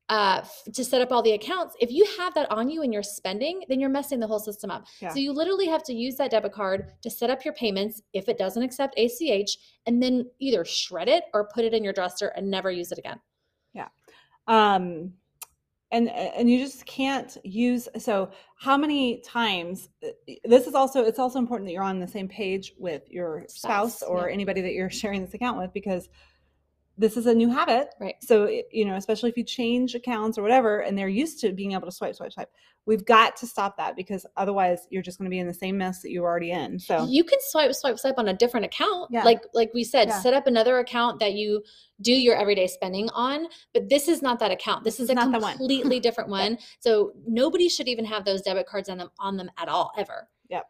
uh 0.10 0.42
to 0.74 0.86
set 0.86 1.02
up 1.02 1.12
all 1.12 1.22
the 1.22 1.34
accounts 1.34 1.76
if 1.82 1.92
you 1.92 2.06
have 2.18 2.34
that 2.34 2.50
on 2.52 2.70
you 2.70 2.82
and 2.84 2.94
you're 2.94 3.04
spending 3.04 3.62
then 3.68 3.80
you're 3.80 3.90
messing 3.90 4.20
the 4.20 4.28
whole 4.28 4.40
system 4.40 4.70
up 4.72 4.86
Yeah. 5.02 5.10
so 5.10 5.20
you 5.20 5.34
literally 5.34 5.66
have 5.68 5.84
to 5.84 5.94
use 5.94 6.16
that 6.18 6.32
debit 6.32 6.54
card 6.54 6.94
to 7.02 7.10
set 7.10 7.30
up 7.30 7.44
your 7.44 7.54
payments 7.56 8.02
if 8.14 8.30
it 8.30 8.38
doesn't 8.38 8.64
accept 8.64 8.94
ach 8.98 9.58
and 9.86 10.02
then 10.02 10.30
either 10.40 10.64
shred 10.64 11.10
it 11.10 11.26
or 11.34 11.50
put 11.54 11.66
it 11.66 11.74
in 11.74 11.84
your 11.84 11.92
dresser 11.92 12.28
and 12.38 12.50
never 12.50 12.72
use 12.72 12.92
it 12.94 13.00
again 13.00 13.20
Yeah. 13.74 13.88
um 14.48 15.14
and 15.92 16.10
and 16.10 16.50
you 16.50 16.60
just 16.60 16.86
can't 16.86 17.38
use 17.44 17.88
so 17.98 18.30
how 18.58 18.78
many 18.78 19.22
times 19.22 19.90
uh, 20.04 20.10
this 20.44 20.68
is 20.68 20.76
also 20.76 21.04
it's 21.04 21.20
also 21.20 21.40
important 21.40 21.68
that 21.68 21.74
you're 21.74 21.84
on 21.84 22.00
the 22.00 22.08
same 22.08 22.28
page 22.28 22.74
with 22.78 23.04
your 23.10 23.46
spouse, 23.48 23.98
Spouse, 24.00 24.04
or 24.04 24.28
yeah. 24.28 24.34
anybody 24.34 24.62
that 24.62 24.74
you're 24.74 24.90
sharing 24.90 25.24
this 25.24 25.34
account 25.34 25.58
with 25.58 25.72
because 25.74 26.10
this 27.00 27.16
is 27.16 27.26
a 27.28 27.34
new 27.34 27.50
habit 27.50 27.90
Right. 28.00 28.16
so 28.22 28.50
you 28.72 28.86
know 28.86 28.96
especially 28.96 29.30
if 29.30 29.38
you 29.38 29.44
change 29.44 29.94
accounts 29.96 30.38
or 30.38 30.42
whatever 30.42 30.80
and 30.80 30.98
they're 30.98 31.08
used 31.08 31.40
to 31.42 31.52
being 31.54 31.74
able 31.74 31.86
to 31.86 31.92
swipe 31.92 32.16
swipe 32.16 32.34
swipe 32.34 32.50
we've 32.86 33.06
got 33.06 33.36
to 33.38 33.46
stop 33.48 33.78
that 33.78 33.96
because 33.96 34.26
otherwise 34.36 34.88
you're 34.90 35.04
just 35.04 35.18
going 35.18 35.26
to 35.26 35.30
be 35.30 35.40
in 35.40 35.48
the 35.48 35.54
same 35.54 35.78
mess 35.78 36.02
that 36.02 36.10
you 36.12 36.22
were 36.22 36.28
already 36.28 36.52
in 36.52 36.80
so 36.80 37.06
you 37.08 37.24
can 37.24 37.38
swipe 37.42 37.74
swipe 37.74 38.00
swipe 38.00 38.18
on 38.18 38.30
a 38.30 38.34
different 38.34 38.66
account 38.66 39.10
Yeah. 39.12 39.24
like 39.24 39.42
like 39.54 39.72
we 39.74 39.84
said 39.84 40.08
Yeah. 40.08 40.20
set 40.22 40.34
up 40.34 40.48
another 40.48 40.80
account 40.80 41.20
that 41.20 41.34
you 41.34 41.64
do 42.02 42.14
your 42.14 42.36
everyday 42.36 42.68
spending 42.68 43.10
on 43.14 43.48
but 43.74 43.90
this 43.90 44.08
is 44.08 44.22
not 44.22 44.40
that 44.40 44.52
account 44.52 44.84
this, 44.84 44.96
This 44.98 45.10
is, 45.10 45.10
is 45.10 45.24
a 45.24 45.30
the 45.30 45.40
one. 45.40 45.58
completely 45.58 46.00
different 46.08 46.30
Yeah. 46.30 46.38
one 46.50 46.58
so 46.80 47.14
nobody 47.28 47.70
should 47.70 47.88
even 47.88 48.06
have 48.06 48.26
those 48.26 48.42
debit 48.42 48.66
cards 48.68 48.90
on 48.90 48.98
them 48.98 49.10
on 49.20 49.38
them 49.38 49.50
at 49.58 49.70
all 49.70 49.92
ever 49.98 50.28
Yep. 50.50 50.66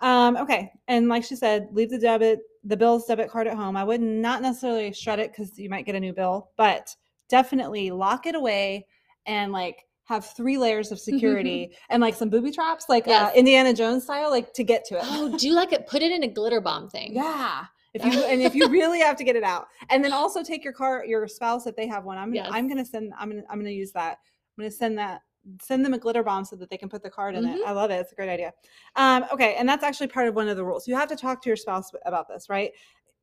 Um, 0.00 0.36
okay. 0.38 0.72
And 0.88 1.08
like 1.10 1.24
she 1.24 1.36
said, 1.36 1.68
leave 1.72 1.90
the 1.90 1.98
debit, 1.98 2.40
the 2.64 2.76
bill's 2.76 3.06
debit 3.06 3.30
card 3.30 3.46
at 3.46 3.56
home. 3.56 3.76
I 3.76 3.84
would 3.84 4.00
not 4.00 4.42
necessarily 4.42 4.92
shred 4.92 5.18
it 5.18 5.32
because 5.32 5.58
you 5.58 5.68
might 5.68 5.86
get 5.86 5.94
a 5.94 6.00
new 6.00 6.12
bill, 6.12 6.50
but 6.56 6.94
definitely 7.28 7.90
lock 7.90 8.26
it 8.26 8.34
away 8.34 8.86
and 9.26 9.52
like 9.52 9.86
have 10.04 10.26
three 10.26 10.58
layers 10.58 10.90
of 10.90 10.98
security 10.98 11.70
and 11.88 12.00
like 12.00 12.14
some 12.14 12.28
booby 12.28 12.50
traps, 12.50 12.86
like 12.88 13.06
uh, 13.06 13.30
Indiana 13.34 13.72
Jones 13.72 14.04
style, 14.04 14.30
like 14.30 14.52
to 14.54 14.64
get 14.64 14.84
to 14.86 14.96
it. 14.96 15.04
oh 15.04 15.36
do 15.38 15.46
you 15.46 15.54
like 15.54 15.72
it 15.72 15.86
put 15.86 16.02
it 16.02 16.12
in 16.12 16.24
a 16.24 16.28
glitter 16.28 16.60
bomb 16.60 16.88
thing 16.88 17.14
yeah. 17.14 17.66
If 17.92 18.04
you 18.04 18.22
and 18.22 18.40
if 18.40 18.54
you 18.54 18.68
really 18.70 19.00
have 19.00 19.16
to 19.16 19.24
get 19.24 19.36
it 19.36 19.42
out, 19.42 19.66
and 19.88 20.04
then 20.04 20.12
also 20.12 20.42
take 20.42 20.62
your 20.62 20.72
car, 20.72 21.04
your 21.04 21.26
spouse 21.26 21.66
if 21.66 21.74
they 21.74 21.88
have 21.88 22.04
one. 22.04 22.18
I'm 22.18 22.32
Yes. 22.32 22.48
I'm 22.50 22.68
gonna 22.68 22.84
send. 22.84 23.12
I'm 23.18 23.30
gonna 23.30 23.42
I'm 23.50 23.58
gonna 23.58 23.70
use 23.70 23.92
that. 23.92 24.18
I'm 24.56 24.62
gonna 24.62 24.70
send 24.70 24.98
that. 24.98 25.22
Send 25.60 25.84
them 25.84 25.94
a 25.94 25.98
glitter 25.98 26.22
bomb 26.22 26.44
so 26.44 26.54
that 26.56 26.68
they 26.70 26.76
can 26.76 26.88
put 26.88 27.02
the 27.02 27.10
card 27.10 27.34
in 27.34 27.44
Mhm. 27.44 27.56
it. 27.56 27.62
I 27.66 27.72
love 27.72 27.90
it. 27.90 27.94
It's 27.94 28.12
a 28.12 28.14
great 28.14 28.28
idea. 28.28 28.52
Um, 28.96 29.24
okay, 29.32 29.54
and 29.56 29.68
that's 29.68 29.82
actually 29.82 30.08
part 30.08 30.28
of 30.28 30.34
one 30.34 30.48
of 30.48 30.56
the 30.56 30.64
rules. 30.64 30.86
You 30.86 30.94
have 30.96 31.08
to 31.08 31.16
talk 31.16 31.42
to 31.42 31.48
your 31.48 31.56
spouse 31.56 31.90
about 32.04 32.28
this, 32.28 32.48
right? 32.50 32.72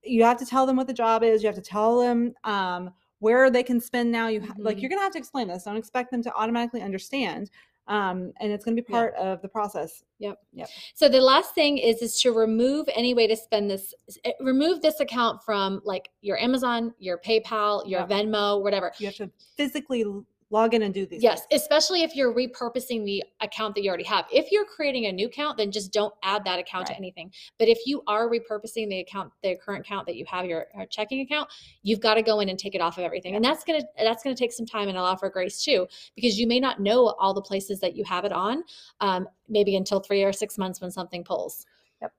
You 0.04 0.24
have 0.24 0.38
to 0.38 0.46
tell 0.46 0.66
them 0.66 0.76
what 0.78 0.88
the 0.88 0.94
job 0.94 1.24
is. 1.24 1.44
You 1.44 1.48
have 1.48 1.56
to 1.56 1.62
tell 1.62 2.00
them 2.00 2.34
um, 2.44 2.92
where 3.20 3.50
they 3.50 3.64
can 3.64 3.80
spend 3.82 4.12
now. 4.12 4.28
You 4.28 4.42
ha- 4.42 4.54
like 4.58 4.78
Mhm. 4.78 4.82
you're 4.82 4.90
gonna 4.90 5.02
have 5.02 5.12
to 5.14 5.18
explain 5.20 5.48
this. 5.48 5.64
Don't 5.64 5.78
expect 5.78 6.12
them 6.12 6.22
to 6.24 6.34
automatically 6.34 6.82
understand. 6.82 7.50
Um, 7.88 8.34
and 8.42 8.52
it's 8.52 8.66
gonna 8.66 8.76
be 8.76 8.86
Yeah. 8.88 8.94
part 8.96 9.16
of 9.16 9.42
the 9.42 9.48
process. 9.48 10.04
Yep. 10.20 10.40
Yep. 10.54 10.70
So 10.94 11.08
the 11.08 11.22
last 11.22 11.56
thing 11.56 11.78
is 11.78 12.02
is 12.02 12.20
to 12.22 12.32
remove 12.34 12.88
any 12.94 13.14
way 13.14 13.28
to 13.28 13.36
spend 13.36 13.72
this 13.72 13.94
eh, 14.26 14.34
remove 14.40 14.82
this 14.82 15.00
account 15.00 15.42
from 15.44 15.82
like 15.86 16.10
your 16.22 16.38
Amazon, 16.38 16.94
your 17.00 17.18
PayPal, 17.18 17.88
your 17.88 18.02
Yep. 18.02 18.10
Venmo, 18.10 18.62
whatever. 18.62 18.92
You 19.00 19.08
have 19.08 19.16
to 19.16 19.32
physically 19.56 20.04
log 20.50 20.74
in 20.74 20.84
and 20.84 20.94
do 20.94 21.06
these. 21.06 21.22
Yes, 21.22 21.46
things. 21.46 21.62
especially 21.62 22.04
if 22.04 22.16
you're 22.16 22.34
repurposing 22.34 23.04
the 23.06 23.24
account 23.42 23.76
that 23.76 23.84
you 23.84 23.90
already 23.90 24.06
have. 24.06 24.26
If 24.32 24.52
you're 24.52 24.66
creating 24.66 25.06
a 25.08 25.12
new 25.12 25.28
account, 25.28 25.58
then 25.58 25.72
just 25.72 25.92
don't 25.92 26.14
add 26.24 26.44
that 26.46 26.58
account 26.60 26.88
to 26.88 26.96
anything. 26.96 27.32
But 27.60 27.68
if 27.68 27.80
you 27.86 28.02
are 28.08 28.30
repurposing 28.30 28.90
the 28.90 29.00
account, 29.00 29.32
the 29.44 29.58
current 29.58 29.86
account 29.86 30.06
that 30.08 30.16
you 30.16 30.26
have, 30.28 30.46
your 30.46 30.68
uh, 30.80 30.86
checking 30.90 31.22
account, 31.22 31.50
you've 31.84 32.00
got 32.00 32.16
to 32.16 32.22
go 32.22 32.40
in 32.40 32.50
and 32.50 32.58
take 32.58 32.76
it 32.76 32.82
off 32.82 32.98
of 32.98 33.04
everything. 33.04 33.36
And 33.36 33.44
that's 33.44 33.64
gonna 33.64 33.84
that's 33.98 34.24
gonna 34.24 34.36
take 34.36 34.54
some 34.54 34.66
time 34.66 34.88
and 34.88 34.98
allow 34.98 35.16
for 35.16 35.30
grace 35.30 35.64
too, 35.64 35.88
because 36.16 36.40
you 36.40 36.48
may 36.48 36.60
not 36.60 36.80
know 36.80 37.08
all 37.20 37.34
the 37.34 37.42
places 37.42 37.80
that 37.82 37.96
you 37.96 38.04
have 38.06 38.24
it 38.24 38.32
on, 38.32 38.64
um, 39.02 39.28
maybe 39.50 39.76
until 39.76 40.00
three 40.00 40.24
or 40.24 40.32
six 40.32 40.58
months 40.58 40.80
when 40.80 40.92
something 40.92 41.24
pulls. 41.24 41.66
Yep. 42.02 42.14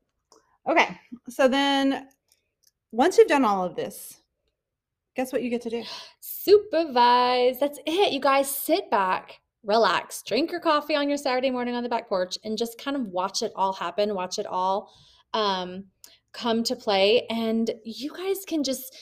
Okay. 0.68 0.98
So 1.30 1.48
then 1.48 2.08
once 2.92 3.16
you've 3.16 3.28
done 3.28 3.44
all 3.44 3.64
of 3.64 3.74
this, 3.74 4.20
guess 5.14 5.32
what 5.32 5.42
you 5.42 5.50
get 5.50 5.62
to 5.62 5.70
do? 5.70 5.82
Supervise. 6.38 7.58
That's 7.58 7.78
it. 7.84 8.12
You 8.12 8.20
guys 8.20 8.48
sit 8.50 8.90
back, 8.90 9.40
relax, 9.64 10.22
drink 10.22 10.50
your 10.52 10.60
coffee 10.60 10.94
on 10.94 11.08
your 11.08 11.18
Saturday 11.18 11.50
morning 11.50 11.74
on 11.74 11.82
the 11.82 11.88
back 11.88 12.08
porch, 12.08 12.38
and 12.44 12.56
just 12.56 12.78
kind 12.80 12.96
of 12.96 13.06
watch 13.08 13.42
it 13.42 13.52
all 13.56 13.72
happen, 13.72 14.14
watch 14.14 14.38
it 14.38 14.46
all 14.46 14.92
um, 15.34 15.84
come 16.32 16.62
to 16.62 16.76
play. 16.76 17.26
And 17.28 17.70
you 17.84 18.12
guys 18.16 18.44
can 18.46 18.62
just, 18.62 18.96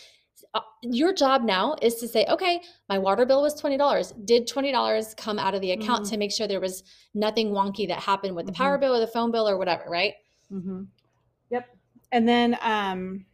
uh, 0.55 0.61
your 0.83 1.13
job 1.13 1.43
now 1.43 1.77
is 1.83 1.97
to 1.97 2.09
say, 2.09 2.25
okay, 2.29 2.61
my 2.89 2.99
water 2.99 3.27
bill 3.27 3.43
was 3.43 3.61
$20. 3.61 4.25
Did 4.25 4.49
$20 4.49 5.15
come 5.17 5.39
out 5.39 5.55
of 5.55 5.61
the 5.61 5.73
account 5.73 6.05
Mhm. 6.07 6.11
to 6.11 6.17
make 6.17 6.33
sure 6.33 6.49
there 6.49 6.61
was 6.61 6.83
nothing 7.15 7.51
wonky 7.51 7.87
that 7.89 8.01
happened 8.01 8.35
with 8.35 8.47
the 8.47 8.53
power 8.53 8.77
Mhm. 8.77 8.81
bill 8.81 8.97
or 8.97 9.01
the 9.01 9.07
phone 9.07 9.31
bill 9.31 9.47
or 9.49 9.59
whatever, 9.59 9.85
right? 9.89 10.15
Mm-hmm. 10.51 10.85
Yep. 11.51 11.77
And 12.13 12.27
then 12.29 12.57
um, 12.63 13.27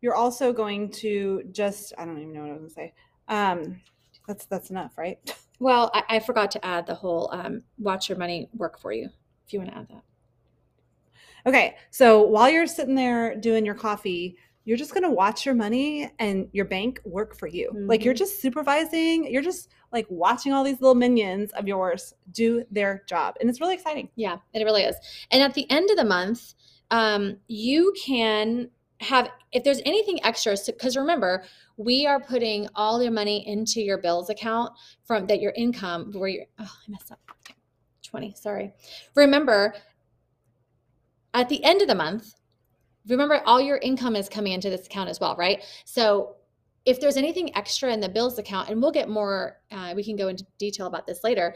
you're 0.00 0.14
also 0.14 0.52
going 0.52 0.90
to 0.92 1.42
just 1.52 1.92
I 1.98 2.04
don't 2.04 2.18
even 2.18 2.32
know 2.32 2.42
what 2.42 2.50
I 2.50 2.52
was 2.52 2.60
gonna 2.60 2.70
say. 2.70 2.94
Um, 3.28 3.80
that's 4.26 4.46
that's 4.46 4.70
enough, 4.70 4.96
right? 4.98 5.18
Well, 5.62 5.90
I, 5.92 6.16
I 6.16 6.20
forgot 6.20 6.50
to 6.52 6.64
add 6.64 6.86
the 6.86 6.94
whole 6.94 7.28
um, 7.34 7.62
watch 7.78 8.08
your 8.08 8.16
money 8.16 8.48
work 8.56 8.78
for 8.80 8.92
you. 8.92 9.10
If 9.46 9.52
you 9.52 9.58
want 9.58 9.70
to 9.72 9.76
add 9.76 9.88
that. 9.88 10.02
Okay, 11.46 11.76
so 11.90 12.22
while 12.22 12.48
you're 12.48 12.66
sitting 12.66 12.94
there 12.94 13.36
doing 13.36 13.66
your 13.66 13.74
coffee, 13.74 14.36
you're 14.64 14.78
just 14.78 14.92
going 14.94 15.04
to 15.04 15.10
watch 15.10 15.44
your 15.44 15.54
money 15.54 16.10
and 16.18 16.48
your 16.52 16.64
bank 16.64 17.00
work 17.04 17.36
for 17.36 17.46
you. 17.46 17.70
Like 17.74 18.04
you're 18.04 18.14
Mhm. 18.14 18.18
just 18.18 18.40
supervising, 18.40 19.30
you're 19.30 19.42
just 19.42 19.70
like 19.92 20.06
watching 20.08 20.52
all 20.52 20.64
these 20.64 20.80
little 20.80 20.94
minions 20.94 21.52
of 21.52 21.66
yours 21.68 22.14
do 22.32 22.64
their 22.70 23.04
job. 23.06 23.36
And 23.40 23.50
it's 23.50 23.60
really 23.60 23.74
exciting. 23.74 24.10
Yeah, 24.16 24.38
it 24.54 24.64
really 24.64 24.84
is. 24.84 24.96
And 25.30 25.42
at 25.42 25.54
the 25.54 25.70
end 25.70 25.90
of 25.90 25.96
the 25.96 26.04
month, 26.04 26.54
um, 26.90 27.36
you 27.48 27.92
can 28.02 28.70
have 29.00 29.30
if 29.52 29.64
there's 29.64 29.80
anything 29.84 30.22
extra. 30.24 30.56
Because 30.64 30.96
remember, 30.96 31.44
we 31.76 32.06
are 32.06 32.20
putting 32.20 32.68
all 32.74 33.02
your 33.02 33.12
money 33.12 33.46
into 33.48 33.80
your 33.80 33.98
bills 33.98 34.30
account 34.30 34.72
from 35.04 35.26
that 35.26 35.40
your 35.40 35.52
income 35.56 36.12
where 36.12 36.28
you're. 36.28 36.46
Oh, 36.58 36.64
I 36.64 36.90
messed 36.90 37.10
up. 37.10 37.18
Twenty. 38.02 38.34
Sorry. 38.36 38.72
Remember, 39.14 39.74
at 41.32 41.48
the 41.48 41.62
end 41.64 41.80
of 41.80 41.88
the 41.88 41.94
month, 41.94 42.34
remember 43.06 43.40
all 43.46 43.60
your 43.60 43.78
income 43.78 44.16
is 44.16 44.28
coming 44.28 44.52
into 44.52 44.68
this 44.68 44.86
account 44.86 45.08
as 45.08 45.20
well, 45.20 45.36
right? 45.36 45.64
So 45.84 46.36
if 46.84 47.00
there's 47.00 47.16
anything 47.16 47.54
extra 47.56 47.92
in 47.92 48.00
the 48.00 48.08
bills 48.08 48.38
account, 48.38 48.68
and 48.68 48.80
we'll 48.80 48.90
get 48.90 49.08
more, 49.08 49.60
uh, 49.70 49.92
we 49.94 50.02
can 50.02 50.16
go 50.16 50.28
into 50.28 50.44
detail 50.58 50.86
about 50.86 51.06
this 51.06 51.22
later. 51.22 51.54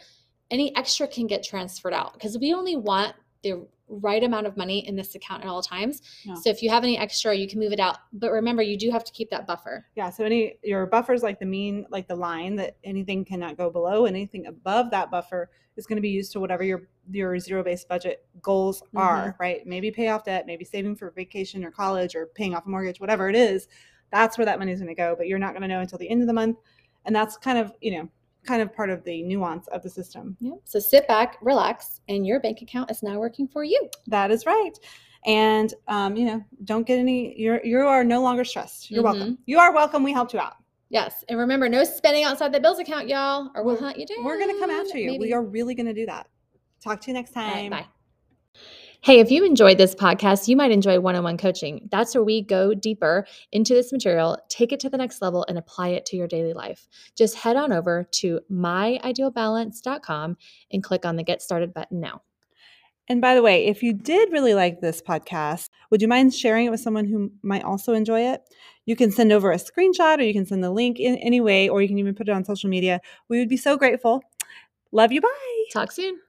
Any 0.50 0.76
extra 0.76 1.08
can 1.08 1.26
get 1.26 1.42
transferred 1.42 1.94
out 1.94 2.12
because 2.12 2.38
we 2.38 2.52
only 2.52 2.76
want 2.76 3.14
the 3.42 3.66
right 3.88 4.22
amount 4.22 4.46
of 4.46 4.56
money 4.56 4.86
in 4.86 4.96
this 4.96 5.14
account 5.14 5.42
at 5.42 5.48
all 5.48 5.62
times. 5.62 6.02
Yeah. 6.24 6.34
So 6.34 6.50
if 6.50 6.62
you 6.62 6.70
have 6.70 6.84
any 6.84 6.98
extra, 6.98 7.34
you 7.34 7.46
can 7.46 7.60
move 7.60 7.72
it 7.72 7.80
out. 7.80 7.98
But 8.12 8.30
remember, 8.30 8.62
you 8.62 8.78
do 8.78 8.90
have 8.90 9.04
to 9.04 9.12
keep 9.12 9.30
that 9.30 9.46
buffer. 9.46 9.86
Yeah. 9.94 10.10
So 10.10 10.24
any 10.24 10.58
your 10.62 10.86
buffers 10.86 11.22
like 11.22 11.38
the 11.38 11.46
mean, 11.46 11.86
like 11.90 12.08
the 12.08 12.16
line 12.16 12.56
that 12.56 12.76
anything 12.84 13.24
cannot 13.24 13.56
go 13.56 13.70
below, 13.70 14.06
anything 14.06 14.46
above 14.46 14.90
that 14.90 15.10
buffer 15.10 15.50
is 15.76 15.86
going 15.86 15.96
to 15.96 16.02
be 16.02 16.10
used 16.10 16.32
to 16.32 16.40
whatever 16.40 16.62
your 16.62 16.88
your 17.10 17.38
zero 17.38 17.62
based 17.62 17.88
budget 17.88 18.24
goals 18.40 18.80
mm-hmm. 18.80 18.98
are, 18.98 19.36
right? 19.38 19.66
Maybe 19.66 19.90
pay 19.90 20.08
off 20.08 20.24
debt, 20.24 20.46
maybe 20.46 20.64
saving 20.64 20.96
for 20.96 21.10
vacation 21.10 21.64
or 21.64 21.70
college 21.70 22.14
or 22.14 22.26
paying 22.26 22.54
off 22.54 22.66
a 22.66 22.68
mortgage, 22.68 23.00
whatever 23.00 23.28
it 23.28 23.36
is. 23.36 23.68
That's 24.10 24.38
where 24.38 24.44
that 24.44 24.58
money 24.58 24.72
is 24.72 24.80
going 24.80 24.94
to 24.94 24.94
go, 24.94 25.14
but 25.16 25.26
you're 25.26 25.38
not 25.38 25.52
going 25.52 25.62
to 25.62 25.68
know 25.68 25.80
until 25.80 25.98
the 25.98 26.08
end 26.08 26.20
of 26.20 26.28
the 26.28 26.32
month. 26.32 26.58
And 27.04 27.14
that's 27.14 27.36
kind 27.36 27.58
of, 27.58 27.72
you 27.80 27.98
know, 27.98 28.08
kind 28.44 28.62
of 28.62 28.74
part 28.74 28.90
of 28.90 29.02
the 29.04 29.22
nuance 29.22 29.66
of 29.68 29.82
the 29.82 29.90
system. 29.90 30.36
Yeah. 30.40 30.52
So 30.64 30.78
sit 30.78 31.08
back, 31.08 31.38
relax, 31.42 32.00
and 32.08 32.26
your 32.26 32.40
bank 32.40 32.62
account 32.62 32.90
is 32.90 33.02
now 33.02 33.18
working 33.18 33.48
for 33.48 33.64
you. 33.64 33.88
That 34.06 34.30
is 34.30 34.46
right. 34.46 34.72
And 35.26 35.72
um, 35.88 36.16
you 36.16 36.26
know, 36.26 36.44
don't 36.64 36.86
get 36.86 36.98
any 36.98 37.38
you're 37.40 37.64
you 37.64 37.78
are 37.78 38.04
no 38.04 38.22
longer 38.22 38.44
stressed. 38.44 38.90
You're 38.90 39.02
welcome. 39.02 39.38
You 39.46 39.58
are 39.58 39.72
welcome. 39.72 40.02
We 40.02 40.12
helped 40.12 40.34
you 40.34 40.40
out. 40.40 40.54
Yes. 40.90 41.24
And 41.28 41.38
remember, 41.38 41.68
no 41.68 41.82
spending 41.82 42.24
outside 42.24 42.52
the 42.52 42.60
bills 42.60 42.78
account, 42.78 43.08
y'all, 43.08 43.50
or 43.54 43.64
we'll 43.64 43.78
hunt 43.78 43.98
you 43.98 44.06
down. 44.06 44.24
We're 44.24 44.38
gonna 44.38 44.58
come 44.60 44.70
after 44.70 44.98
you. 44.98 45.12
maybe. 45.12 45.24
We 45.24 45.32
are 45.32 45.42
really 45.42 45.74
gonna 45.74 45.94
do 45.94 46.06
that. 46.06 46.28
Talk 46.82 47.00
to 47.00 47.06
you 47.08 47.14
next 47.14 47.36
All 47.36 47.42
right, 47.42 47.52
time. 47.52 47.70
bye. 47.70 47.86
Hey, 49.04 49.20
if 49.20 49.30
you 49.30 49.44
enjoyed 49.44 49.76
this 49.76 49.94
podcast, 49.94 50.48
you 50.48 50.56
might 50.56 50.70
enjoy 50.70 50.98
one 50.98 51.14
on 51.14 51.24
one 51.24 51.36
coaching. 51.36 51.90
That's 51.90 52.14
where 52.14 52.24
we 52.24 52.40
go 52.40 52.72
deeper 52.72 53.26
into 53.52 53.74
this 53.74 53.92
material, 53.92 54.38
take 54.48 54.72
it 54.72 54.80
to 54.80 54.88
the 54.88 54.96
next 54.96 55.20
level, 55.20 55.44
and 55.46 55.58
apply 55.58 55.88
it 55.88 56.06
to 56.06 56.16
your 56.16 56.26
daily 56.26 56.54
life. 56.54 56.88
Just 57.14 57.34
head 57.36 57.54
on 57.54 57.70
over 57.70 58.08
to 58.12 58.40
myidealbalance.com 58.50 60.38
and 60.72 60.82
click 60.82 61.04
on 61.04 61.16
the 61.16 61.22
Get 61.22 61.42
Started 61.42 61.74
button 61.74 62.00
now. 62.00 62.22
And 63.06 63.20
by 63.20 63.34
the 63.34 63.42
way, 63.42 63.66
if 63.66 63.82
you 63.82 63.92
did 63.92 64.32
really 64.32 64.54
like 64.54 64.80
this 64.80 65.02
podcast, 65.02 65.68
would 65.90 66.00
you 66.00 66.08
mind 66.08 66.32
sharing 66.32 66.64
it 66.64 66.70
with 66.70 66.80
someone 66.80 67.04
who 67.04 67.30
might 67.42 67.62
also 67.62 67.92
enjoy 67.92 68.22
it? 68.32 68.40
You 68.86 68.96
can 68.96 69.10
send 69.10 69.32
over 69.32 69.52
a 69.52 69.56
screenshot 69.56 70.16
or 70.16 70.22
you 70.22 70.32
can 70.32 70.46
send 70.46 70.64
the 70.64 70.70
link 70.70 70.98
in 70.98 71.16
any 71.16 71.42
way, 71.42 71.68
or 71.68 71.82
you 71.82 71.88
can 71.88 71.98
even 71.98 72.14
put 72.14 72.30
it 72.30 72.32
on 72.32 72.46
social 72.46 72.70
media. 72.70 73.02
We 73.28 73.38
would 73.38 73.50
be 73.50 73.58
so 73.58 73.76
grateful. 73.76 74.22
Love 74.92 75.12
you. 75.12 75.20
Bye. 75.20 75.28
Talk 75.74 75.92
soon. 75.92 76.23